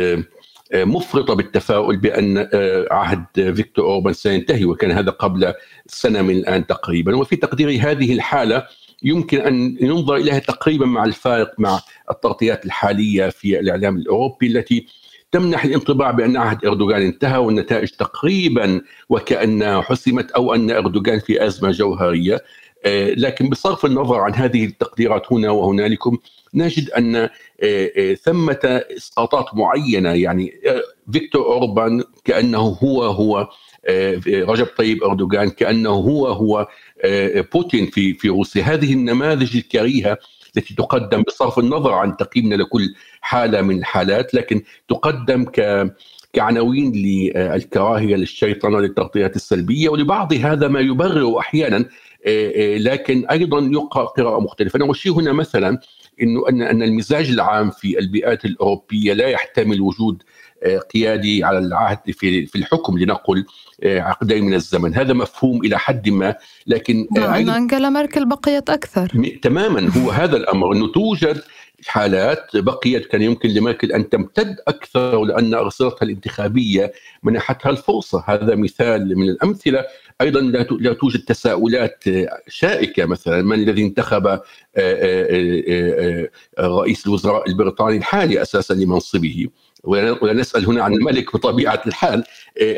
مفرطة 0.74 1.34
بالتفاؤل 1.34 1.98
بأن 1.98 2.50
عهد 2.92 3.26
فيكتور 3.36 3.86
أوربان 3.86 4.14
سينتهي 4.14 4.66
وكان 4.66 4.92
هذا 4.92 5.12
قبل 5.12 5.54
سنة 5.88 6.22
من 6.22 6.36
الآن 6.36 6.68
تقريبا. 6.68 7.16
وفي 7.16 7.36
تقديري 7.36 7.80
هذه 7.80 8.14
الحالة 8.14 8.68
يمكن 9.04 9.42
أن 9.42 9.78
ينظر 9.82 10.16
إليها 10.16 10.40
تقريبا 10.40 10.86
مع 10.86 11.04
الفارق 11.04 11.54
مع 11.58 11.82
التغطيات 12.12 12.66
الحالية 12.66 13.30
في 13.30 13.60
الإعلام 13.60 13.96
الأوروبي 13.96 14.48
التي 14.48 14.86
تمنح 15.32 15.64
الانطباع 15.66 16.12
بأن 16.12 16.38
عهد 16.38 16.66
إردوغان 16.66 17.02
انتهى 17.02 17.38
والنتائج 17.38 17.90
تقريبا 17.90 18.82
وكانها 19.10 19.82
حسمت 19.82 20.32
أو 20.32 20.56
أن 20.56 20.72
إردوغان 20.72 21.20
في 21.20 21.46
أزمة 21.46 21.72
جوهرية. 21.72 22.40
آه، 22.86 23.10
لكن 23.10 23.50
بصرف 23.50 23.86
النظر 23.86 24.20
عن 24.20 24.36
هذه 24.36 24.66
التقديرات 24.66 25.34
هنا 25.34 25.50
وهنالكم 25.52 26.18
نجد 26.54 26.90
أن 26.90 27.16
آه، 27.16 27.30
آه، 27.64 28.14
ثمة 28.14 28.84
إسقاطات 28.98 29.46
معينة 29.54 30.10
يعني 30.10 30.54
فيكتور 31.12 31.46
أوربان 31.46 32.04
كأنه 32.26 32.60
هو 32.84 33.04
هو 33.04 33.50
رجب 34.28 34.68
طيب 34.78 35.04
أردوغان 35.04 35.50
كأنه 35.50 35.90
هو 35.90 36.28
هو 36.28 36.68
آه، 37.04 37.46
بوتين 37.54 37.86
في 37.86 38.14
في 38.14 38.30
روسيا. 38.30 38.64
هذه 38.64 38.94
النماذج 38.94 39.58
الكريهة 39.58 40.18
التي 40.58 40.76
تقدم 40.76 41.22
بصرف 41.22 41.60
النظر 41.60 41.94
عن 41.94 42.18
تقييمنا 42.18 42.56
لكل 42.56 42.96
حالة 43.22 43.62
من 43.62 43.78
الحالات 43.78 44.34
لكن 44.34 44.62
تقدم 44.90 45.46
ك 45.46 45.88
كعناوين 46.34 46.92
للكراهية 46.92 48.16
للشيطنة 48.16 48.80
للتغطيات 48.80 49.36
السلبية 49.36 49.90
ولبعض 49.90 50.34
هذا 50.34 50.68
ما 50.68 50.80
يبرر 50.80 51.40
أحيانا 51.40 51.86
آه، 52.26 52.52
آه، 52.56 52.78
لكن 52.78 53.26
أيضا 53.26 53.60
يقرأ 53.60 54.06
قراءة 54.06 54.40
مختلفة. 54.40 54.78
أنا 54.78 54.92
أشير 54.92 55.12
هنا 55.14 55.32
مثلا 55.34 55.80
إنه 56.22 56.50
أن 56.50 56.62
أن 56.62 56.84
المزاج 56.84 57.30
العام 57.30 57.70
في 57.70 58.00
البيئات 58.00 58.46
الأوروبية 58.46 59.14
لا 59.14 59.28
يحتمل 59.28 59.82
وجود 59.82 60.24
قيادي 60.94 61.44
على 61.44 61.58
العهد 61.60 62.12
في 62.12 62.46
في 62.46 62.58
الحكم 62.58 62.98
لنقل 62.98 63.46
عقدين 63.86 64.46
من 64.46 64.54
الزمن. 64.54 64.96
هذا 64.96 65.14
مفهوم 65.14 65.66
إلى 65.66 65.80
حد 65.80 66.10
ما 66.10 66.36
لكن 66.68 67.08
نعم 67.16 67.50
انجلا 67.50 67.90
ميركل 67.90 68.26
بقيت 68.26 68.70
أكثر. 68.70 69.38
تماما 69.42 69.92
هو 69.98 70.12
هذا 70.12 70.38
الأمر. 70.38 70.74
أنه 70.74 70.88
توجد 70.92 71.42
حالات 71.86 72.58
بقيت 72.58 73.06
كان 73.06 73.22
يمكن 73.22 73.50
لميركل 73.50 73.92
أن 73.92 74.10
تمتد 74.10 74.56
أكثر 74.68 75.24
لأن 75.24 75.54
ارصدتها 75.54 76.06
الانتخابية 76.06 76.94
منحتها 77.24 77.70
الفرصة. 77.70 78.24
هذا 78.28 78.56
مثال 78.56 79.18
من 79.18 79.30
الأمثلة. 79.30 79.86
أيضا 80.22 80.42
لا 80.80 80.94
توجد 80.94 81.20
تساؤلات 81.20 82.04
شائكة 82.48 83.06
مثلا. 83.06 83.42
من 83.42 83.60
الذي 83.60 83.84
انتخب 83.84 84.28
آه، 84.28 84.42
آه، 84.78 86.30
آه، 86.58 86.68
رئيس 86.68 87.08
الوزراء 87.08 87.50
البريطاني 87.50 87.98
الحالي 87.98 88.42
أساسا 88.42 88.74
لمنصبه؟ 88.74 89.48
ولا 89.84 90.34
نسال 90.34 90.66
هنا 90.66 90.84
عن 90.84 90.94
الملك 90.94 91.34
بطبيعة 91.34 91.82
الحال. 91.88 92.24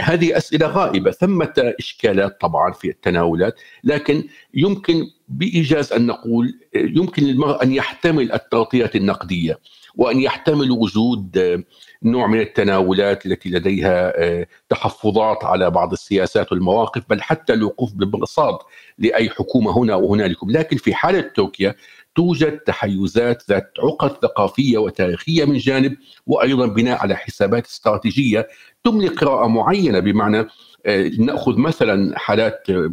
هذه 0.02 0.38
أسئلة 0.38 0.68
غائبة 0.68 1.12
ثمة 1.12 1.74
إشكالات 1.80 2.42
طبعا 2.42 2.72
في 2.72 2.90
التناولات 2.90 3.56
لكن 3.84 4.24
يمكن 4.54 5.08
بإيجاز 5.28 5.94
أن 5.94 6.06
نقول 6.08 6.60
يمكن 6.76 7.24
للمرء 7.24 7.64
أن 7.64 7.74
يحتمل 7.74 8.32
التغطيات 8.32 8.96
النقدية 8.96 9.60
وأن 9.96 10.20
يحتمل 10.20 10.72
وجود 10.72 11.64
نوع 12.04 12.28
من 12.28 12.40
التناولات 12.40 13.26
التي 13.26 13.50
لديها 13.50 14.14
آه، 14.24 14.48
تحفظات 14.70 15.44
على 15.44 15.70
بعض 15.72 15.92
السياسات 15.92 16.52
والمواقف 16.52 17.04
بل 17.10 17.22
حتى 17.22 17.54
الوقوف 17.54 17.94
بالمرصاد 17.94 18.58
لأي 18.98 19.30
حكومة 19.30 19.78
هنا 19.78 19.96
وهنالك. 19.96 20.38
لكن 20.48 20.78
في 20.78 20.94
حالة 20.94 21.22
تركيا 21.22 21.76
توجد 22.16 22.58
تحيزات 22.58 23.44
ذات 23.50 23.72
عقد 23.80 24.12
ثقافية 24.22 24.78
وتاريخية 24.78 25.46
من 25.46 25.58
جانب 25.58 25.98
وأيضا 26.28 26.68
بناء 26.68 26.98
على 26.98 27.16
حسابات 27.16 27.66
استراتيجية 27.66 28.48
تملي 28.84 29.08
قراءه 29.08 29.48
معينة 29.48 30.00
بمعنى 30.00 30.48
آه، 30.86 31.12
نأخذ 31.20 31.58
مثلا 31.58 32.20
حالات 32.20 32.70
آه، 32.70 32.92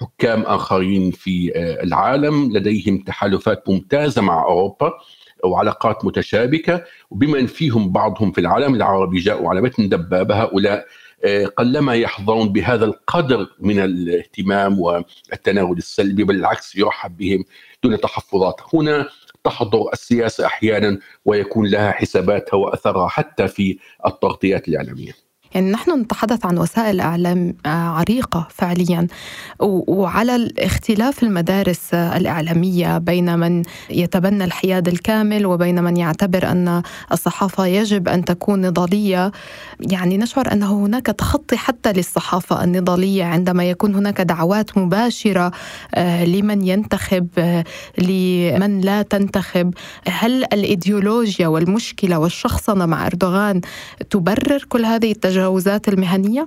حكام 0.00 0.42
آخرين 0.42 1.10
في 1.10 1.52
العالم 1.82 2.52
لديهم 2.52 2.98
تحالفات 2.98 3.68
ممتازة 3.68 4.22
مع 4.22 4.42
أوروبا 4.42 4.92
وعلاقات 5.44 6.04
متشابكة 6.04 6.84
وبمن 7.10 7.46
فيهم 7.46 7.92
بعضهم 7.92 8.32
في 8.32 8.40
العالم 8.40 8.74
العربي 8.74 9.18
جاءوا 9.18 9.50
على 9.50 9.60
متن 9.60 9.88
دبابة 9.88 10.42
هؤلاء 10.42 10.78
آه، 10.78 10.84
قلما 11.56 11.94
يحظون 11.94 12.52
بهذا 12.52 12.84
القدر 12.84 13.46
من 13.60 13.78
الاهتمام 13.78 14.80
والتناول 14.80 15.78
السلبي 15.78 16.24
بل 16.24 16.34
بالعكس 16.34 16.76
يرحب 16.76 17.16
بهم 17.16 17.44
دون 17.84 18.00
تحفظات. 18.00 18.60
هنا 18.74 19.08
تحضر 19.44 19.92
السياسة 19.92 20.46
أحيانا 20.46 20.98
ويكون 21.24 21.66
لها 21.66 21.90
حساباتها 21.90 22.56
وأثرها 22.56 23.08
حتى 23.08 23.48
في 23.48 23.78
التغطيات 24.06 24.68
الإعلامية. 24.68 25.27
يعني 25.54 25.70
نحن 25.70 26.00
نتحدث 26.00 26.46
عن 26.46 26.58
وسائل 26.58 27.00
إعلام 27.00 27.54
آه، 27.66 27.68
عريقة 27.68 28.48
فعليا. 28.50 29.06
وعلى 29.60 30.52
اختلاف 30.58 31.22
المدارس 31.22 31.94
الإعلامية 31.94 32.98
بين 32.98 33.38
من 33.38 33.62
يتبنى 33.90 34.44
الحياد 34.44 34.88
الكامل 34.88 35.46
وبين 35.46 35.84
من 35.84 35.96
يعتبر 35.96 36.50
أن 36.50 36.82
الصحافة 37.12 37.66
يجب 37.66 38.08
أن 38.08 38.24
تكون 38.24 38.60
نضالية. 38.60 39.32
يعني 39.80 40.18
نشعر 40.18 40.52
أن 40.52 40.62
هناك 40.62 41.06
تخطي 41.06 41.56
حتى 41.56 41.92
للصحافة 41.92 42.64
النضالية 42.64 43.24
عندما 43.24 43.64
يكون 43.70 43.94
هناك 43.94 44.20
دعوات 44.20 44.78
مباشرة 44.78 45.52
آه، 45.94 46.24
لمن 46.24 46.66
ينتخب 46.66 47.28
آه، 47.38 47.64
لمن 47.98 48.80
لا 48.80 49.02
تنتخب. 49.02 49.74
هل 50.08 50.44
الإيديولوجيا 50.44 51.48
والمشكلة 51.48 52.18
والشخصنة 52.18 52.86
مع 52.86 53.06
إردوغان 53.06 53.60
تبرر 54.10 54.64
كل 54.68 54.84
هذه 54.84 55.10
التجارب؟ 55.12 55.37
التجاوزات 55.38 55.88
المهنية؟ 55.88 56.46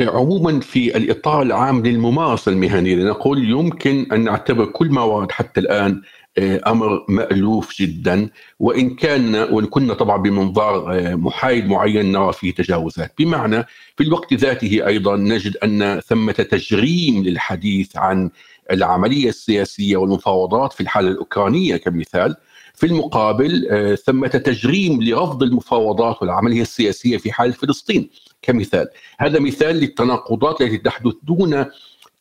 عموما 0.00 0.60
في 0.60 0.96
الإطار 0.96 1.42
العام 1.42 1.86
للممارسة 1.86 2.52
المهنية 2.52 2.94
لنقول 2.94 3.50
يمكن 3.50 4.06
أن 4.12 4.24
نعتبر 4.24 4.64
كل 4.64 4.90
ما 4.90 5.02
ورد 5.02 5.32
حتى 5.32 5.60
الآن 5.60 6.02
آه، 6.38 6.60
أمر 6.66 7.04
مألوف 7.08 7.80
جدا 7.80 8.28
وإن 8.60 8.94
كان 8.94 9.34
وإن 9.34 9.66
كنا 9.66 9.94
طبعا 9.94 10.16
بمنظار 10.16 10.92
آه، 10.92 11.14
محايد 11.14 11.66
معين 11.66 12.12
نرى 12.12 12.32
فيه 12.32 12.54
تجاوزات 12.54 13.12
بمعنى 13.18 13.64
في 13.96 14.04
الوقت 14.04 14.34
ذاته 14.34 14.86
أيضا 14.86 15.16
نجد 15.16 15.56
أن 15.56 16.00
ثمة 16.00 16.32
تجريم 16.32 17.22
للحديث 17.22 17.96
عن 17.96 18.30
العملية 18.70 19.28
السياسية 19.28 19.96
والمفاوضات 19.96 20.72
في 20.72 20.80
الحالة 20.80 21.08
الأوكرانية 21.08 21.76
كمثال 21.76 22.36
في 22.74 22.86
المقابل 22.86 23.68
آه، 23.70 23.94
ثمة 23.94 24.28
تجريم 24.28 25.02
لرفض 25.02 25.42
المفاوضات 25.42 26.22
والعملية 26.22 26.62
السياسية 26.62 27.16
في 27.16 27.32
حال 27.32 27.52
فلسطين 27.52 28.10
كمثال. 28.42 28.88
هذا 29.18 29.38
مثال 29.38 29.76
للتناقضات 29.76 30.60
التي 30.60 30.78
تحدث 30.78 31.12
دون 31.22 31.64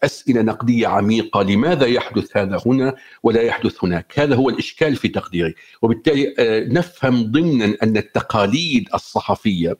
أسئلة 0.04 0.42
نقدية 0.42 0.88
عميقة. 0.88 1.44
لماذا 1.44 1.86
يحدث 1.86 2.38
هذا 2.38 2.62
هنا 2.66 2.96
ولا 3.24 3.42
يحدث 3.42 3.84
هناك؟ 3.84 4.20
هذا 4.20 4.36
هو 4.36 4.50
الإشكال 4.50 4.96
في 4.96 5.08
تقديري. 5.08 5.54
وبالتالي 5.82 6.36
آه، 6.40 6.64
نفهم 6.64 7.32
ضمنا 7.32 7.78
أن 7.84 7.98
التقاليد 7.98 8.90
الصحفية 8.94 9.78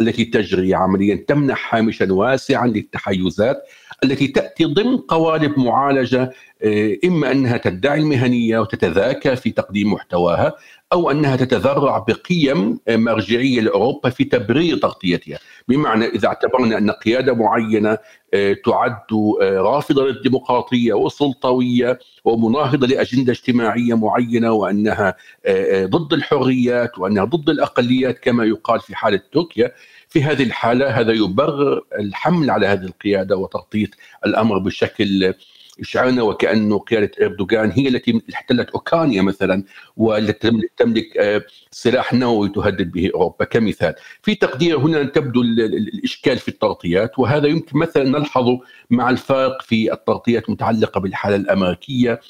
التي 0.00 0.24
تجري 0.24 0.74
عمليا 0.74 1.24
تمنح 1.28 1.74
هامشا 1.74 2.12
واسعا 2.12 2.66
للتحيزات 2.66 3.62
التي 4.04 4.26
تأتي 4.26 4.64
ضمن 4.64 4.96
قوالب 4.96 5.58
معالجة 5.58 6.30
إما 7.04 7.32
أنها 7.32 7.56
تدعي 7.56 8.00
المهنية 8.00 8.58
وتتذاكى 8.58 9.36
في 9.36 9.50
تقديم 9.50 9.92
محتواها. 9.92 10.52
أو 10.94 11.10
أنها 11.10 11.36
تتذرع 11.36 11.98
بقيم 11.98 12.80
آه، 12.88 12.96
مرجعية 12.96 13.60
لأوروبا 13.60 14.10
في 14.10 14.24
تبرير 14.24 14.76
تغطيتها، 14.76 15.38
بمعنى 15.68 16.04
إذا 16.04 16.28
اعتبرنا 16.28 16.78
أن 16.78 16.90
قيادة 16.90 17.34
معينة 17.34 17.98
آه، 18.34 18.56
تعد 18.64 18.96
رافضة 19.42 20.06
للديمقراطية 20.06 20.92
والسلطويه 20.92 21.98
ومناهضة 22.24 22.86
لأجندة 22.86 23.32
اجتماعية 23.32 23.94
معينة 23.94 24.52
وأنها 24.52 25.16
ضد 25.84 26.12
الحريات 26.12 26.98
وأنها 26.98 27.24
ضد 27.24 27.50
الأقليات 27.50 28.18
كما 28.18 28.44
يقال 28.44 28.80
في 28.80 28.96
حالة 28.96 29.20
تركيا 29.32 29.72
في 30.08 30.22
هذه 30.22 30.42
الحالة 30.42 31.00
هذا 31.00 31.12
يبرر 31.12 31.84
الحمل 31.98 32.50
على 32.50 32.66
هذه 32.66 32.84
القيادة 32.84 33.36
وتغطية 33.36 33.90
الأمر 34.26 34.58
بشكل 34.58 35.34
يشعرنا 35.78 36.22
وكأنه 36.22 36.78
قيادة 36.78 37.10
إردوغان 37.22 37.70
هي 37.70 37.88
التي 37.88 38.22
احتلت 38.34 38.70
أوكرانيا 38.70 39.22
مثلا 39.22 39.64
والتي 39.96 40.50
تملك 40.76 41.16
آه، 41.16 41.42
سلاح 41.70 42.14
نووي 42.14 42.48
تهدد 42.48 42.92
به 42.92 43.10
أوروبا 43.14 43.44
كمثال. 43.44 43.94
في 44.22 44.34
تقدير 44.34 44.78
هنا 44.78 45.02
تبدو 45.04 45.42
الإشكال 45.42 46.38
في 46.38 46.48
التغطيات 46.48 47.18
وهذا 47.18 47.46
يمكن 47.46 47.78
مثلا 47.78 48.04
نلحظه 48.04 48.60
مع 48.90 49.10
الفارق 49.10 49.62
في 49.62 49.92
التغطيات 49.92 50.48
المتعلقة 50.48 51.00
بالحالة 51.00 51.36
الأمريكية 51.36 52.20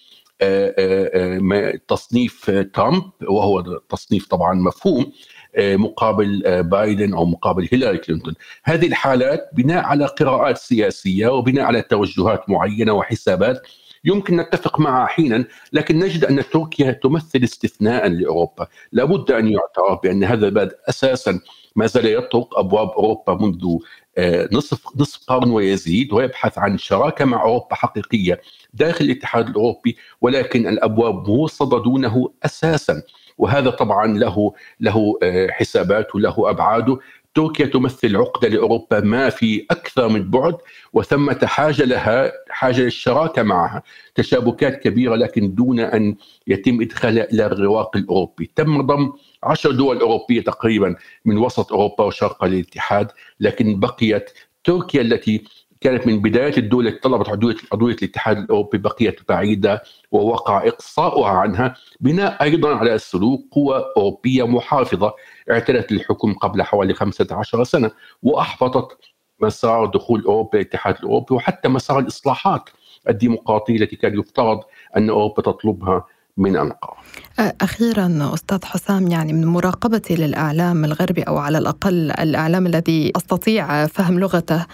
آه، 0.41 0.75
آه، 0.79 1.81
تصنيف 1.89 2.51
ترامب 2.51 3.11
وهو 3.23 3.61
تصنيف 3.89 4.27
طبعا 4.27 4.55
مفهوم 4.55 5.13
مقابل 5.59 6.43
آه، 6.47 6.61
بايدن 6.61 7.15
أو 7.15 7.25
مقابل 7.25 7.69
هيلاري 7.73 7.99
كلينتون. 7.99 8.35
هذه 8.65 8.87
الحالات 8.87 9.51
بناء 9.53 9.85
على 9.85 10.07
قراءات 10.07 10.59
سياسية 10.59 11.29
وبناء 11.29 11.65
على 11.65 11.83
توجهات 11.83 12.51
معينة 12.51 12.93
وحسابات 12.93 13.63
يمكن 14.05 14.37
نتفق 14.37 14.81
معها 14.81 15.07
حينا 15.07 15.45
لكن 15.73 15.99
نجد 15.99 16.25
أن 16.25 16.43
تركيا 16.53 16.93
تمثل 16.93 17.41
استثناء 17.45 18.09
لأوروبا. 18.09 18.67
لابد 18.93 19.31
أن 19.31 19.49
يعترف 19.49 20.03
بأن 20.03 20.25
هذا 20.25 20.47
البلد 20.47 20.73
أساسا 20.89 21.41
ما 21.77 21.87
زال 21.87 22.07
يطرق 22.07 22.59
أبواب 22.59 22.89
أوروبا 22.89 23.35
منذ 23.35 23.79
آه، 24.19 24.49
نصف 24.53 24.81
نصف 24.97 25.21
قرن 25.29 25.51
ويزيد 25.51 26.13
ويبحث 26.13 26.59
عن 26.59 26.79
شراكة 26.79 27.25
مع 27.25 27.43
أوروبا 27.43 27.75
حقيقية 27.75 28.41
داخل 28.75 29.05
الاتحاد 29.05 29.49
الأوروبي 29.49 29.97
ولكن 30.21 30.67
الأبواب 30.67 31.29
موصده 31.29 31.79
دونه 31.83 32.31
أساسا. 32.45 33.03
وهذا 33.39 33.71
طبعا 33.71 34.07
له 34.19 34.53
له 34.81 35.19
آه، 35.23 35.49
حسابات 35.51 36.15
وله 36.15 36.51
ابعاده 36.51 36.99
تركيا 37.35 37.67
تمثل 37.67 38.17
عقدة 38.17 38.49
لأوروبا 38.49 39.01
ما 39.01 39.31
في 39.31 39.67
أكثر 39.71 40.09
من 40.09 40.31
بعد 40.31 40.57
وثمة 40.93 41.39
حاجة 41.45 41.85
لها 41.85 42.33
حاجة 42.51 42.81
للشراكة 42.81 43.43
معها. 43.43 43.83
تشابكات 44.15 44.83
كبيرة 44.83 45.15
لكن 45.15 45.55
دون 45.55 45.81
أن 45.81 46.17
يتم 46.47 46.81
إدخالها 46.81 47.25
إلى 47.33 47.47
الرواق 47.47 47.97
الأوروبي. 47.97 48.51
تم 48.57 48.83
ضم 48.87 49.13
عشر 49.43 49.71
دول 49.71 50.01
أوروبية 50.01 50.41
تقريبا 50.41 50.97
من 51.25 51.39
وسط 51.39 51.73
أوروبا 51.73 52.05
وشرق 52.05 52.45
الاتحاد 52.45 53.11
لكن 53.41 53.81
بقيت 53.81 54.31
تركيا 54.65 55.01
التي 55.01 55.45
كانت 55.81 56.07
من 56.07 56.23
بداية 56.23 56.57
الدول 56.57 56.87
التي 56.87 56.99
طلبت 56.99 57.29
عضوية 57.73 57.95
الاتحاد 57.95 58.39
الأوروبي 58.39 58.79
بقيت 58.79 59.29
بعيدة 59.29 59.83
ووقع 60.11 60.67
إقصاؤها 60.69 61.29
عنها 61.31 61.75
بناء 62.01 62.43
أيضا 62.43 62.75
على 62.77 62.99
سلوك 62.99 63.45
قوى 63.51 63.85
أوروبية 63.97 64.47
محافظة 64.47 65.15
اعتلت 65.51 65.93
الحكم 65.93 66.33
قبل 66.35 66.63
حوالي 66.63 66.95
15 66.95 67.65
سنة 67.65 67.91
وأحبطت 68.23 68.99
مسار 69.41 69.87
دخول 69.87 70.25
أوروبا 70.25 70.59
الاتحاد 70.59 70.95
الأوروبي 70.99 71.35
وحتى 71.35 71.69
مسار 71.69 71.99
الإصلاحات 71.99 72.71
الديمقراطية 73.09 73.77
التي 73.77 73.97
كان 73.97 74.19
يفترض 74.19 74.61
أن 74.97 75.11
أوروبا 75.11 75.43
تطلبها. 75.43 76.07
من 76.37 76.57
أنقرة 76.57 76.97
أخيرا 77.39 78.31
أستاذ 78.35 78.65
حسام 78.65 79.09
يعني 79.09 79.33
من 79.33 79.47
مراقبتي 79.47 80.15
للإعلام 80.15 80.85
الغربي 80.85 81.23
أو 81.23 81.39
على 81.39 81.59
الأقل 81.59 82.11
الإعلام 82.11 82.67
الذي 82.67 83.13
أستطيع 83.17 83.87
فهم 83.87 84.19
لغته 84.21 84.67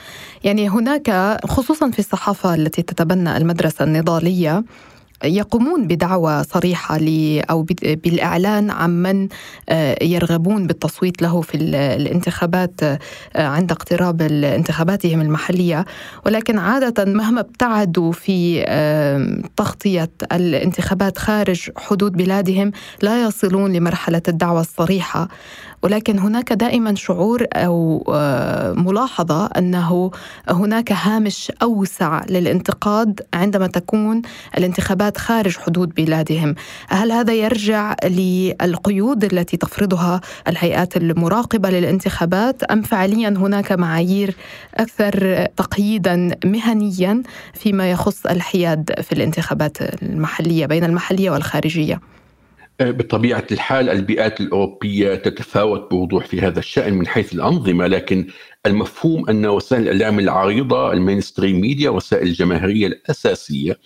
يعني 0.45 0.69
هناك 0.69 1.39
خصوصا 1.47 1.91
في 1.91 1.99
الصحافة 1.99 2.55
التي 2.55 2.83
تتبنى 2.83 3.37
المدرسة 3.37 3.85
النضالية 3.85 4.65
يقومون 5.25 5.87
بدعوى 5.87 6.45
صريحة 6.45 6.99
أو 7.51 7.63
بالإعلان 7.83 8.71
عن 8.71 9.03
من 9.03 9.29
آه، 9.69 10.05
يرغبون 10.05 10.67
بالتصويت 10.67 11.23
له 11.23 11.41
في 11.41 11.57
الانتخابات 11.57 12.83
آه، 12.83 12.99
عند 13.37 13.71
اقتراب 13.71 14.23
انتخاباتهم 14.23 15.21
المحلية. 15.21 15.85
ولكن 16.27 16.59
عادة 16.59 17.05
مهما 17.05 17.41
ابتعدوا 17.41 18.13
في 18.13 18.61
تغطية 19.57 20.11
الانتخابات 20.33 21.19
خارج 21.19 21.71
حدود 21.77 22.13
بلادهم 22.13 22.73
لا 23.03 23.23
يصلون 23.23 23.73
لمرحلة 23.73 24.23
الدعوة 24.29 24.61
الصريحة. 24.61 25.29
ولكن 25.83 26.19
هناك 26.19 26.53
دائما 26.53 26.95
شعور 26.95 27.47
أو 27.53 28.05
آه، 28.15 28.73
ملاحظة 28.73 29.47
أنه 29.47 30.11
هناك 30.49 30.93
هامش 30.93 31.53
أوسع 31.63 32.21
للانتقاد 32.29 33.21
عندما 33.35 33.67
تكون 33.67 34.23
الانتخابات 34.59 35.17
خارج 35.17 35.57
حدود 35.57 35.95
بلادهم، 35.95 36.55
هل 36.89 37.13
هذا 37.13 37.33
يرجع 37.33 37.97
للقيود 38.05 39.25
التي 39.25 39.57
تفرضها 39.57 40.21
الهيئات 40.49 40.97
المراقبة 40.97 41.71
للانتخابات 41.71 42.63
أم 42.63 42.83
فعليا 42.83 43.29
هناك 43.29 43.73
معايير 43.73 44.37
أكثر 44.75 45.47
تقييدا 45.57 46.31
مهنيا 46.45 47.23
فيما 47.55 47.91
يخص 47.91 48.27
الحياد 48.27 49.01
في 49.03 49.13
الانتخابات 49.13 50.03
المحلية 50.03 50.67
بين 50.67 50.85
المحلية 50.85 51.31
والخارجية؟ 51.31 52.01
بطبيعة 52.81 53.47
الحال 53.53 53.91
البيئات 53.91 54.41
الأوروبية 54.41 55.15
تتفاوت 55.15 55.91
بوضوح 55.91 56.27
في 56.27 56.41
هذا 56.41 56.59
الشأن 56.59 56.95
من 56.95 57.07
حيث 57.07 57.33
الأنظمة 57.33 57.87
لكن 57.87 58.27
المفهوم 58.67 59.31
أن 59.31 59.47
وسائل 59.47 59.83
الإعلام 59.83 60.19
العريضة 60.19 60.93
ال 60.93 60.99
mainstream 60.99 61.61
media 61.61 61.91
وسائل 61.91 62.27
الجماهيرية 62.27 62.87
الأساسية 62.87 63.79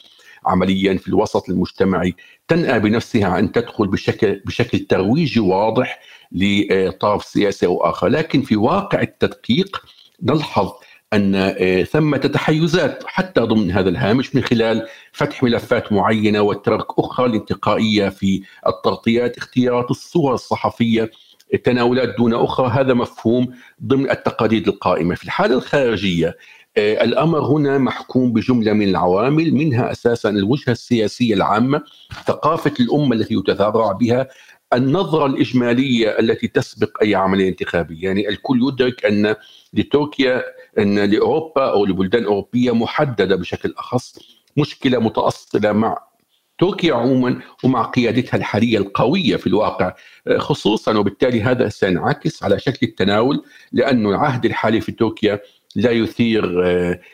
عمليا 0.46 0.96
في 0.96 1.08
الوسط 1.08 1.50
المجتمعي 1.50 2.14
تنأى 2.48 2.80
بنفسها 2.80 3.38
أن 3.38 3.52
تدخل 3.52 3.86
بشكل 3.86 4.42
بشكل 4.46 4.78
ترويجي 4.78 5.40
واضح 5.40 6.00
لطرف 6.32 7.24
سياسي 7.24 7.66
أو 7.66 7.84
آخر 7.84 8.08
لكن 8.08 8.42
في 8.42 8.56
واقع 8.56 9.02
التدقيق 9.02 9.84
نلحظ 10.22 10.72
أن 11.14 11.34
آه، 11.34 11.82
ثمة 11.82 12.16
تحيزات 12.16 13.04
حتى 13.06 13.40
ضمن 13.40 13.70
هذا 13.70 13.88
الهامش 13.88 14.34
من 14.34 14.42
خلال 14.42 14.86
فتح 15.12 15.42
ملفات 15.42 15.92
معينة 15.92 16.42
وترك 16.42 16.86
أخرى 16.98 17.26
الانتقائية 17.26 18.08
في 18.08 18.42
التغطيات 18.66 19.38
اختيارات 19.38 19.90
الصور 19.90 20.34
الصحفية 20.34 21.10
تناولات 21.64 22.14
دون 22.18 22.34
أخرى. 22.34 22.68
هذا 22.68 22.94
مفهوم 22.94 23.54
ضمن 23.84 24.10
التقاليد 24.10 24.68
القائمة. 24.68 25.14
في 25.14 25.24
الحالة 25.24 25.54
الخارجية 25.54 26.36
آه، 26.76 27.04
الأمر 27.04 27.38
هنا 27.38 27.78
محكوم 27.78 28.32
بجملة 28.32 28.72
من 28.72 28.88
العوامل 28.88 29.54
منها 29.54 29.92
أساسا 29.92 30.28
الوجهة 30.28 30.72
السياسية 30.72 31.34
العامة 31.34 31.82
ثقافة 32.26 32.72
الأمة 32.80 33.14
التي 33.16 33.34
يتذرع 33.34 33.92
بها 33.92 34.28
النظرة 34.74 35.26
الإجمالية 35.26 36.18
التي 36.18 36.48
تسبق 36.48 37.02
أي 37.02 37.14
عملية 37.14 37.48
انتخابية. 37.48 38.04
يعني 38.04 38.28
الكل 38.28 38.60
يدرك 38.68 39.04
أن 39.06 39.34
لتركيا 39.74 40.42
أن 40.78 40.98
لأوروبا 40.98 41.70
أو 41.70 41.84
لبلدان 41.86 42.24
أوروبية 42.24 42.74
محددة 42.74 43.36
بشكل 43.36 43.74
أخص 43.78 44.18
مشكلة 44.56 44.98
متأصلة 44.98 45.72
مع 45.72 45.98
تركيا 46.58 46.94
عموما 46.94 47.40
ومع 47.64 47.82
قيادتها 47.82 48.36
الحالية 48.36 48.78
القوية 48.78 49.36
في 49.36 49.46
الواقع. 49.46 49.94
خصوصا 50.38 50.98
وبالتالي 50.98 51.42
هذا 51.42 51.68
سينعكس 51.68 52.42
على 52.42 52.58
شكل 52.58 52.86
التناول 52.86 53.44
لأن 53.72 54.06
العهد 54.06 54.44
الحالي 54.44 54.80
في 54.80 54.92
تركيا 54.92 55.40
لا 55.76 55.90
يثير 55.90 56.46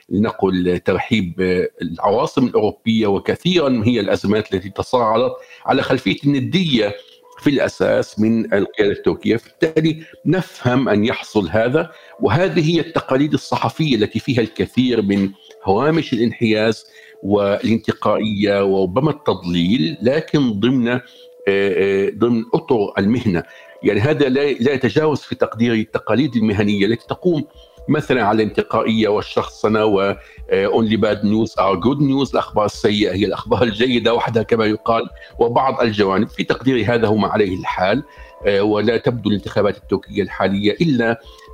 لنقل 0.09 0.79
ترحيب 0.79 1.35
العواصم 1.83 2.47
الأوروبية 2.47 3.07
وكثيرا 3.07 3.83
هي 3.85 4.01
الأزمات 4.01 4.55
التي 4.55 4.71
تصاعدت 4.71 5.33
على 5.67 5.83
خلفية 5.83 6.17
الندية 6.25 6.95
في 7.41 7.51
الأساس 7.51 8.19
من 8.19 8.55
القيادة 8.55 8.93
التركية، 8.93 9.37
بالتالي 9.37 10.03
نفهم 10.27 10.89
أن 10.89 11.05
يحصل 11.05 11.49
هذا 11.49 11.91
وهذه 12.21 12.75
هي 12.75 12.81
التقاليد 12.81 13.33
الصحفية 13.33 13.97
التي 13.97 14.19
فيها 14.19 14.41
الكثير 14.41 15.03
من 15.03 15.31
هوامش 15.65 16.13
الانحياز 16.13 16.87
والانتقائية 17.23 18.65
وربما 18.65 19.11
التضليل 19.11 19.97
لكن 20.03 20.61
ضمن 20.61 20.89
آه، 20.89 21.01
آه، 21.49 22.11
ضمن 22.19 22.45
أطر 22.55 22.93
المهنة، 22.99 23.43
يعني 23.83 24.01
هذا 24.01 24.29
لا 24.29 24.73
يتجاوز 24.73 25.21
في 25.21 25.35
تقديري 25.35 25.81
التقاليد 25.81 26.37
المهنية 26.37 26.87
التي 26.87 27.07
تقوم 27.07 27.45
مثلا 27.89 28.23
على 28.25 28.43
الانتقائية 28.43 29.09
والشخصنة 29.09 29.85
و 29.85 30.17
only 30.53 30.97
bad 30.97 31.25
news 31.25 31.55
are 31.59 31.75
good 31.75 32.03
news 32.03 32.31
الأخبار 32.31 32.65
السيئة 32.65 33.13
هي 33.13 33.25
الأخبار 33.25 33.63
الجيدة 33.63 34.15
وحدها 34.15 34.43
كما 34.43 34.67
يقال 34.67 35.09
وبعض 35.39 35.81
الجوانب 35.81 36.29
في 36.29 36.45
تقديري 36.45 36.85
هذا 36.85 37.07
هو 37.07 37.17
ما 37.17 37.29
عليه 37.29 37.57
الحال 37.57 38.03
آه، 38.47 38.63
ولا 38.63 38.97
تبدو 38.97 39.31
الانتخابات 39.31 39.77
التركيه 39.77 40.23
الحالية 40.23 40.73
إلا 40.81 41.11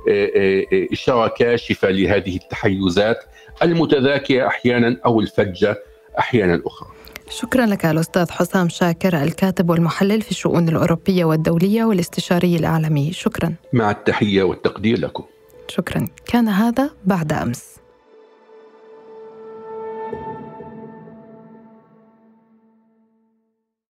آه، 0.09 0.29
آه، 0.35 0.87
إشارة 0.91 1.27
كاشفة 1.27 1.89
لهذه 1.89 2.35
التحيزات 2.35 3.23
المتذاكية 3.63 4.47
أحيانا 4.47 4.97
أو 5.05 5.19
الفجة 5.19 5.77
أحيانا 6.19 6.61
أخرى. 6.65 6.89
شكرا 7.29 7.65
لك 7.65 7.85
الأستاذ 7.85 8.31
حسام 8.31 8.69
شاكر 8.69 9.23
الكاتب 9.23 9.69
والمحلل 9.69 10.21
في 10.21 10.31
الشؤون 10.31 10.69
الأوروبية 10.69 11.25
والدولية 11.25 11.83
والاستشاري 11.83 12.55
الاعلامي 12.55 13.11
شكرا. 13.11 13.53
مع 13.73 13.91
التحية 13.91 14.43
والتقدير 14.43 14.99
لكم. 14.99 15.23
شكرا. 15.71 16.07
كان 16.25 16.47
هذا 16.47 16.89
بعد 17.05 17.33
أمس. 17.33 17.76